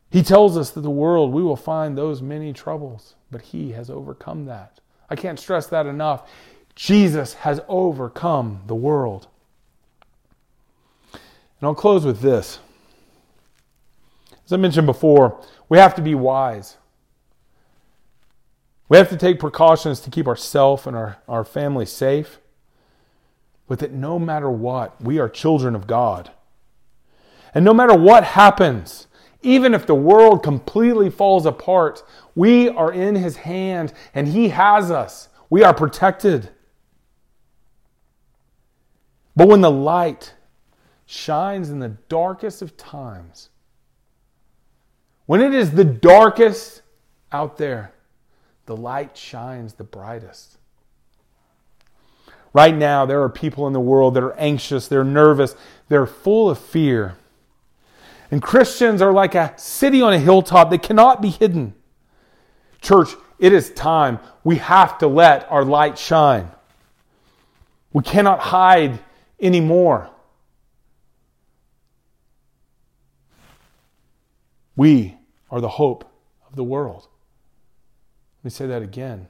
He 0.09 0.23
tells 0.23 0.57
us 0.57 0.71
that 0.71 0.81
the 0.81 0.89
world, 0.89 1.33
we 1.33 1.43
will 1.43 1.57
find 1.57 1.97
those 1.97 2.21
many 2.21 2.53
troubles, 2.53 3.15
but 3.29 3.41
He 3.41 3.73
has 3.73 3.89
overcome 3.89 4.45
that. 4.45 4.79
I 5.09 5.15
can't 5.15 5.39
stress 5.39 5.67
that 5.67 5.85
enough. 5.85 6.29
Jesus 6.77 7.33
has 7.33 7.59
overcome 7.67 8.61
the 8.67 8.75
world. 8.75 9.27
And 11.11 11.63
I'll 11.63 11.73
close 11.73 12.05
with 12.05 12.21
this. 12.21 12.59
As 14.45 14.53
I 14.53 14.57
mentioned 14.57 14.85
before, 14.85 15.43
we 15.69 15.79
have 15.79 15.95
to 15.95 16.03
be 16.03 16.13
wise. 16.13 16.77
We 18.89 18.97
have 18.97 19.09
to 19.09 19.17
take 19.17 19.39
precautions 19.39 20.01
to 20.01 20.11
keep 20.11 20.27
ourselves 20.27 20.85
and 20.85 20.95
our, 20.95 21.17
our 21.27 21.43
family 21.43 21.87
safe. 21.87 22.37
But 23.67 23.79
that 23.79 23.91
no 23.91 24.19
matter 24.19 24.49
what, 24.49 25.01
we 25.01 25.17
are 25.17 25.27
children 25.27 25.73
of 25.73 25.87
God. 25.87 26.29
And 27.55 27.65
no 27.65 27.73
matter 27.73 27.97
what 27.97 28.23
happens, 28.23 29.07
even 29.41 29.73
if 29.73 29.87
the 29.87 29.95
world 29.95 30.43
completely 30.43 31.09
falls 31.09 31.47
apart, 31.47 32.03
we 32.35 32.69
are 32.69 32.93
in 32.93 33.15
His 33.15 33.37
hand 33.37 33.93
and 34.13 34.27
He 34.27 34.49
has 34.49 34.91
us. 34.91 35.29
We 35.49 35.63
are 35.63 35.73
protected. 35.73 36.51
But 39.37 39.49
when 39.49 39.61
the 39.61 39.71
light 39.71 40.33
shines 41.05 41.69
in 41.69 41.77
the 41.77 41.95
darkest 42.09 42.63
of 42.63 42.75
times, 42.75 43.49
when 45.27 45.41
it 45.41 45.53
is 45.53 45.71
the 45.71 45.85
darkest 45.85 46.81
out 47.31 47.57
there, 47.57 47.93
the 48.65 48.75
light 48.75 49.15
shines 49.15 49.73
the 49.73 49.83
brightest. 49.83 50.57
Right 52.51 52.75
now, 52.75 53.05
there 53.05 53.21
are 53.21 53.29
people 53.29 53.67
in 53.67 53.73
the 53.73 53.79
world 53.79 54.15
that 54.15 54.23
are 54.23 54.33
anxious, 54.39 54.87
they're 54.87 55.03
nervous, 55.03 55.55
they're 55.87 56.07
full 56.07 56.49
of 56.49 56.57
fear. 56.57 57.15
And 58.31 58.41
Christians 58.41 59.03
are 59.03 59.13
like 59.13 59.35
a 59.35 59.53
city 59.55 60.01
on 60.01 60.13
a 60.13 60.19
hilltop 60.19 60.71
that 60.71 60.81
cannot 60.81 61.21
be 61.21 61.29
hidden. 61.29 61.75
Church, 62.81 63.09
it 63.37 63.53
is 63.53 63.69
time. 63.69 64.17
We 64.43 64.55
have 64.55 64.97
to 64.97 65.07
let 65.07 65.49
our 65.51 65.63
light 65.63 65.99
shine. 65.99 66.49
We 67.93 68.01
cannot 68.01 68.39
hide 68.39 68.99
anymore. 69.39 70.09
We 74.75 75.15
are 75.49 75.59
the 75.61 75.69
hope 75.69 76.05
of 76.47 76.55
the 76.55 76.63
world. 76.63 77.07
Let 78.39 78.45
me 78.45 78.49
say 78.51 78.67
that 78.67 78.81
again. 78.81 79.27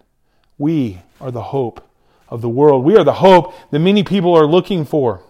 We 0.58 1.02
are 1.22 1.32
the 1.32 1.42
hope 1.42 1.88
of 2.30 2.42
the 2.42 2.50
world. 2.50 2.84
We 2.84 2.98
are 2.98 3.04
the 3.04 3.14
hope 3.14 3.54
that 3.72 3.80
many 3.80 4.04
people 4.04 4.36
are 4.36 4.46
looking 4.46 4.86
for. 4.86 5.22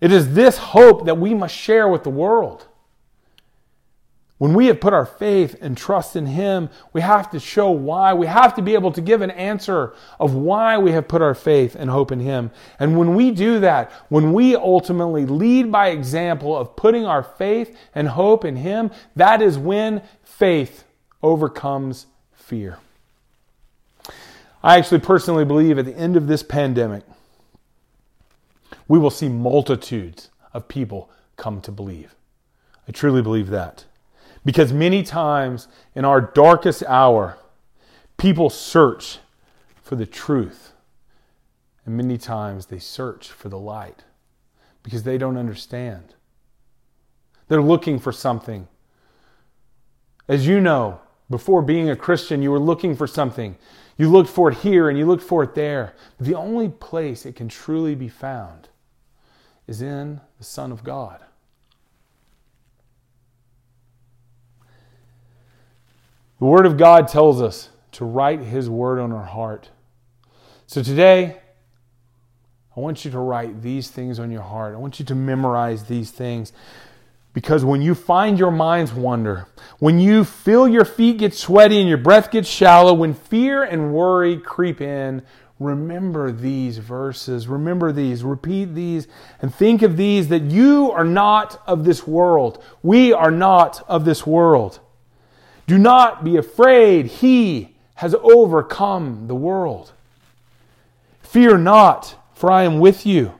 It 0.00 0.12
is 0.12 0.34
this 0.34 0.58
hope 0.58 1.06
that 1.06 1.18
we 1.18 1.34
must 1.34 1.54
share 1.54 1.88
with 1.88 2.04
the 2.04 2.10
world. 2.10 2.66
When 4.42 4.54
we 4.54 4.66
have 4.66 4.80
put 4.80 4.92
our 4.92 5.06
faith 5.06 5.54
and 5.60 5.76
trust 5.76 6.16
in 6.16 6.26
Him, 6.26 6.68
we 6.92 7.00
have 7.00 7.30
to 7.30 7.38
show 7.38 7.70
why. 7.70 8.12
We 8.12 8.26
have 8.26 8.56
to 8.56 8.62
be 8.62 8.74
able 8.74 8.90
to 8.90 9.00
give 9.00 9.22
an 9.22 9.30
answer 9.30 9.94
of 10.18 10.34
why 10.34 10.78
we 10.78 10.90
have 10.90 11.06
put 11.06 11.22
our 11.22 11.36
faith 11.36 11.76
and 11.76 11.88
hope 11.88 12.10
in 12.10 12.18
Him. 12.18 12.50
And 12.80 12.98
when 12.98 13.14
we 13.14 13.30
do 13.30 13.60
that, 13.60 13.92
when 14.08 14.32
we 14.32 14.56
ultimately 14.56 15.26
lead 15.26 15.70
by 15.70 15.90
example 15.90 16.58
of 16.58 16.74
putting 16.74 17.06
our 17.06 17.22
faith 17.22 17.78
and 17.94 18.08
hope 18.08 18.44
in 18.44 18.56
Him, 18.56 18.90
that 19.14 19.40
is 19.40 19.58
when 19.58 20.02
faith 20.24 20.82
overcomes 21.22 22.06
fear. 22.32 22.80
I 24.60 24.76
actually 24.76 25.02
personally 25.02 25.44
believe 25.44 25.78
at 25.78 25.84
the 25.84 25.96
end 25.96 26.16
of 26.16 26.26
this 26.26 26.42
pandemic, 26.42 27.04
we 28.88 28.98
will 28.98 29.10
see 29.10 29.28
multitudes 29.28 30.30
of 30.52 30.66
people 30.66 31.10
come 31.36 31.60
to 31.60 31.70
believe. 31.70 32.16
I 32.88 32.90
truly 32.90 33.22
believe 33.22 33.46
that. 33.50 33.84
Because 34.44 34.72
many 34.72 35.02
times 35.02 35.68
in 35.94 36.04
our 36.04 36.20
darkest 36.20 36.82
hour, 36.84 37.38
people 38.16 38.50
search 38.50 39.18
for 39.82 39.96
the 39.96 40.06
truth. 40.06 40.72
And 41.84 41.96
many 41.96 42.18
times 42.18 42.66
they 42.66 42.78
search 42.78 43.28
for 43.28 43.48
the 43.48 43.58
light 43.58 44.04
because 44.82 45.02
they 45.02 45.18
don't 45.18 45.36
understand. 45.36 46.14
They're 47.48 47.62
looking 47.62 47.98
for 47.98 48.12
something. 48.12 48.68
As 50.28 50.46
you 50.46 50.60
know, 50.60 51.00
before 51.30 51.62
being 51.62 51.90
a 51.90 51.96
Christian, 51.96 52.42
you 52.42 52.50
were 52.50 52.58
looking 52.58 52.94
for 52.94 53.06
something. 53.06 53.56
You 53.96 54.08
looked 54.08 54.30
for 54.30 54.50
it 54.50 54.58
here 54.58 54.88
and 54.88 54.98
you 54.98 55.06
looked 55.06 55.22
for 55.22 55.42
it 55.42 55.54
there. 55.54 55.94
But 56.18 56.26
the 56.26 56.34
only 56.34 56.68
place 56.68 57.26
it 57.26 57.36
can 57.36 57.48
truly 57.48 57.94
be 57.94 58.08
found 58.08 58.68
is 59.66 59.82
in 59.82 60.20
the 60.38 60.44
Son 60.44 60.72
of 60.72 60.84
God. 60.84 61.20
The 66.42 66.48
Word 66.48 66.66
of 66.66 66.76
God 66.76 67.06
tells 67.06 67.40
us 67.40 67.68
to 67.92 68.04
write 68.04 68.40
His 68.40 68.68
Word 68.68 68.98
on 68.98 69.12
our 69.12 69.22
heart. 69.24 69.70
So 70.66 70.82
today, 70.82 71.36
I 72.76 72.80
want 72.80 73.04
you 73.04 73.12
to 73.12 73.20
write 73.20 73.62
these 73.62 73.92
things 73.92 74.18
on 74.18 74.32
your 74.32 74.42
heart. 74.42 74.74
I 74.74 74.78
want 74.78 74.98
you 74.98 75.04
to 75.04 75.14
memorize 75.14 75.84
these 75.84 76.10
things. 76.10 76.52
Because 77.32 77.64
when 77.64 77.80
you 77.80 77.94
find 77.94 78.40
your 78.40 78.50
minds 78.50 78.92
wander, 78.92 79.46
when 79.78 80.00
you 80.00 80.24
feel 80.24 80.66
your 80.66 80.84
feet 80.84 81.18
get 81.18 81.32
sweaty 81.32 81.78
and 81.78 81.88
your 81.88 81.96
breath 81.96 82.32
gets 82.32 82.48
shallow, 82.48 82.92
when 82.92 83.14
fear 83.14 83.62
and 83.62 83.94
worry 83.94 84.36
creep 84.36 84.80
in, 84.80 85.22
remember 85.60 86.32
these 86.32 86.78
verses. 86.78 87.46
Remember 87.46 87.92
these. 87.92 88.24
Repeat 88.24 88.74
these 88.74 89.06
and 89.40 89.54
think 89.54 89.82
of 89.82 89.96
these 89.96 90.26
that 90.26 90.42
you 90.42 90.90
are 90.90 91.04
not 91.04 91.62
of 91.68 91.84
this 91.84 92.04
world. 92.04 92.60
We 92.82 93.12
are 93.12 93.30
not 93.30 93.84
of 93.86 94.04
this 94.04 94.26
world. 94.26 94.80
Do 95.66 95.78
not 95.78 96.24
be 96.24 96.36
afraid. 96.36 97.06
He 97.06 97.74
has 97.94 98.14
overcome 98.22 99.26
the 99.28 99.34
world. 99.34 99.92
Fear 101.22 101.58
not, 101.58 102.16
for 102.34 102.50
I 102.50 102.64
am 102.64 102.80
with 102.80 103.06
you. 103.06 103.32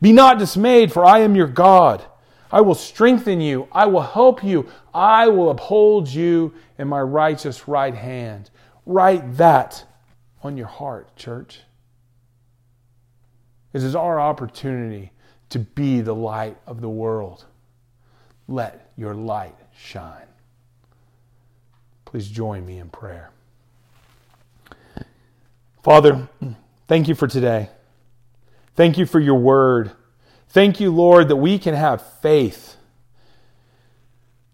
Be 0.00 0.12
not 0.12 0.38
dismayed, 0.38 0.92
for 0.92 1.04
I 1.04 1.20
am 1.20 1.34
your 1.34 1.46
God. 1.46 2.04
I 2.52 2.60
will 2.60 2.74
strengthen 2.74 3.40
you. 3.40 3.68
I 3.72 3.86
will 3.86 4.02
help 4.02 4.44
you. 4.44 4.68
I 4.92 5.28
will 5.28 5.50
uphold 5.50 6.08
you 6.08 6.54
in 6.78 6.88
my 6.88 7.00
righteous 7.00 7.66
right 7.66 7.94
hand. 7.94 8.50
Write 8.86 9.38
that 9.38 9.84
on 10.42 10.56
your 10.56 10.66
heart, 10.66 11.16
church. 11.16 11.60
This 13.72 13.82
is 13.82 13.96
our 13.96 14.20
opportunity 14.20 15.10
to 15.48 15.58
be 15.58 16.00
the 16.00 16.14
light 16.14 16.56
of 16.66 16.80
the 16.80 16.88
world. 16.88 17.44
Let 18.46 18.92
your 18.96 19.14
light 19.14 19.56
shine. 19.76 20.26
Please 22.14 22.28
join 22.28 22.64
me 22.64 22.78
in 22.78 22.90
prayer. 22.90 23.32
Father, 25.82 26.28
thank 26.86 27.08
you 27.08 27.16
for 27.16 27.26
today. 27.26 27.70
Thank 28.76 28.96
you 28.98 29.04
for 29.04 29.18
your 29.18 29.34
word. 29.34 29.90
Thank 30.48 30.78
you, 30.78 30.92
Lord, 30.92 31.26
that 31.26 31.34
we 31.34 31.58
can 31.58 31.74
have 31.74 32.00
faith. 32.20 32.76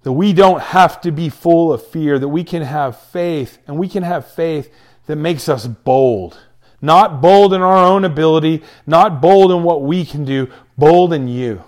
That 0.04 0.12
we 0.12 0.32
don't 0.32 0.62
have 0.62 1.02
to 1.02 1.10
be 1.10 1.28
full 1.28 1.70
of 1.70 1.86
fear, 1.86 2.18
that 2.18 2.28
we 2.28 2.44
can 2.44 2.62
have 2.62 2.98
faith, 2.98 3.58
and 3.66 3.78
we 3.78 3.88
can 3.88 4.04
have 4.04 4.26
faith 4.26 4.72
that 5.04 5.16
makes 5.16 5.46
us 5.46 5.66
bold. 5.66 6.40
Not 6.80 7.20
bold 7.20 7.52
in 7.52 7.60
our 7.60 7.84
own 7.84 8.06
ability, 8.06 8.62
not 8.86 9.20
bold 9.20 9.52
in 9.52 9.64
what 9.64 9.82
we 9.82 10.06
can 10.06 10.24
do, 10.24 10.48
bold 10.78 11.12
in 11.12 11.28
you. 11.28 11.62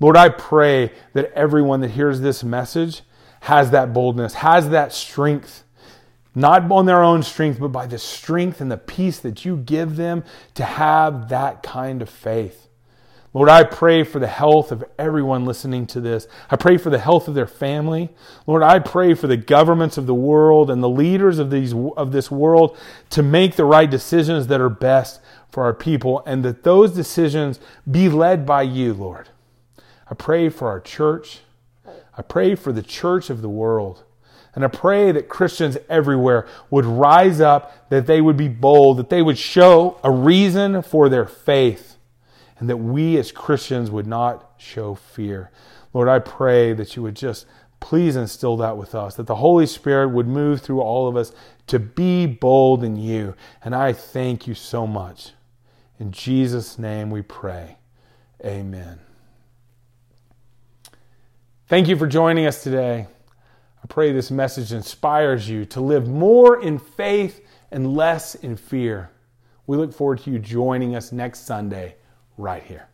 Lord, 0.00 0.16
I 0.16 0.30
pray 0.30 0.90
that 1.12 1.32
everyone 1.32 1.80
that 1.82 1.92
hears 1.92 2.22
this 2.22 2.42
message 2.42 3.02
has 3.42 3.72
that 3.72 3.92
boldness, 3.92 4.34
has 4.34 4.70
that 4.70 4.92
strength, 4.92 5.64
not 6.32 6.70
on 6.70 6.86
their 6.86 7.02
own 7.02 7.24
strength, 7.24 7.58
but 7.58 7.68
by 7.68 7.86
the 7.86 7.98
strength 7.98 8.60
and 8.60 8.70
the 8.70 8.76
peace 8.76 9.18
that 9.18 9.44
you 9.44 9.56
give 9.56 9.96
them 9.96 10.22
to 10.54 10.64
have 10.64 11.28
that 11.28 11.60
kind 11.60 12.00
of 12.02 12.08
faith. 12.08 12.68
Lord, 13.34 13.48
I 13.48 13.64
pray 13.64 14.04
for 14.04 14.20
the 14.20 14.28
health 14.28 14.70
of 14.70 14.84
everyone 14.96 15.44
listening 15.44 15.88
to 15.88 16.00
this. 16.00 16.28
I 16.50 16.56
pray 16.56 16.76
for 16.76 16.88
the 16.88 17.00
health 17.00 17.26
of 17.26 17.34
their 17.34 17.48
family. 17.48 18.10
Lord, 18.46 18.62
I 18.62 18.78
pray 18.78 19.14
for 19.14 19.26
the 19.26 19.36
governments 19.36 19.98
of 19.98 20.06
the 20.06 20.14
world 20.14 20.70
and 20.70 20.80
the 20.80 20.88
leaders 20.88 21.40
of, 21.40 21.50
these, 21.50 21.74
of 21.74 22.12
this 22.12 22.30
world 22.30 22.78
to 23.10 23.24
make 23.24 23.56
the 23.56 23.64
right 23.64 23.90
decisions 23.90 24.46
that 24.46 24.60
are 24.60 24.68
best 24.68 25.20
for 25.48 25.64
our 25.64 25.74
people 25.74 26.22
and 26.26 26.44
that 26.44 26.62
those 26.62 26.92
decisions 26.92 27.58
be 27.90 28.08
led 28.08 28.46
by 28.46 28.62
you, 28.62 28.94
Lord. 28.94 29.30
I 30.08 30.14
pray 30.14 30.48
for 30.48 30.68
our 30.68 30.78
church. 30.80 31.40
I 31.86 32.22
pray 32.22 32.54
for 32.54 32.72
the 32.72 32.82
church 32.82 33.30
of 33.30 33.42
the 33.42 33.48
world. 33.48 34.04
And 34.54 34.64
I 34.64 34.68
pray 34.68 35.12
that 35.12 35.28
Christians 35.28 35.78
everywhere 35.88 36.46
would 36.70 36.84
rise 36.84 37.40
up, 37.40 37.88
that 37.88 38.06
they 38.06 38.20
would 38.20 38.36
be 38.36 38.48
bold, 38.48 38.98
that 38.98 39.08
they 39.08 39.22
would 39.22 39.38
show 39.38 39.98
a 40.04 40.10
reason 40.10 40.82
for 40.82 41.08
their 41.08 41.24
faith, 41.24 41.96
and 42.58 42.68
that 42.68 42.76
we 42.76 43.16
as 43.16 43.32
Christians 43.32 43.90
would 43.90 44.06
not 44.06 44.52
show 44.58 44.94
fear. 44.94 45.50
Lord, 45.94 46.08
I 46.08 46.18
pray 46.18 46.74
that 46.74 46.96
you 46.96 47.02
would 47.02 47.16
just 47.16 47.46
please 47.80 48.14
instill 48.14 48.56
that 48.58 48.76
with 48.76 48.94
us, 48.94 49.16
that 49.16 49.26
the 49.26 49.36
Holy 49.36 49.66
Spirit 49.66 50.08
would 50.10 50.28
move 50.28 50.60
through 50.60 50.80
all 50.80 51.08
of 51.08 51.16
us 51.16 51.32
to 51.66 51.78
be 51.78 52.26
bold 52.26 52.84
in 52.84 52.96
you. 52.96 53.34
And 53.64 53.74
I 53.74 53.92
thank 53.92 54.46
you 54.46 54.54
so 54.54 54.86
much. 54.86 55.32
In 55.98 56.12
Jesus' 56.12 56.78
name 56.78 57.10
we 57.10 57.22
pray. 57.22 57.78
Amen. 58.44 59.00
Thank 61.72 61.88
you 61.88 61.96
for 61.96 62.06
joining 62.06 62.44
us 62.44 62.62
today. 62.62 63.06
I 63.82 63.86
pray 63.88 64.12
this 64.12 64.30
message 64.30 64.74
inspires 64.74 65.48
you 65.48 65.64
to 65.64 65.80
live 65.80 66.06
more 66.06 66.60
in 66.60 66.78
faith 66.78 67.40
and 67.70 67.96
less 67.96 68.34
in 68.34 68.56
fear. 68.56 69.08
We 69.66 69.78
look 69.78 69.94
forward 69.94 70.18
to 70.18 70.30
you 70.30 70.38
joining 70.38 70.94
us 70.94 71.12
next 71.12 71.46
Sunday 71.46 71.94
right 72.36 72.62
here. 72.62 72.88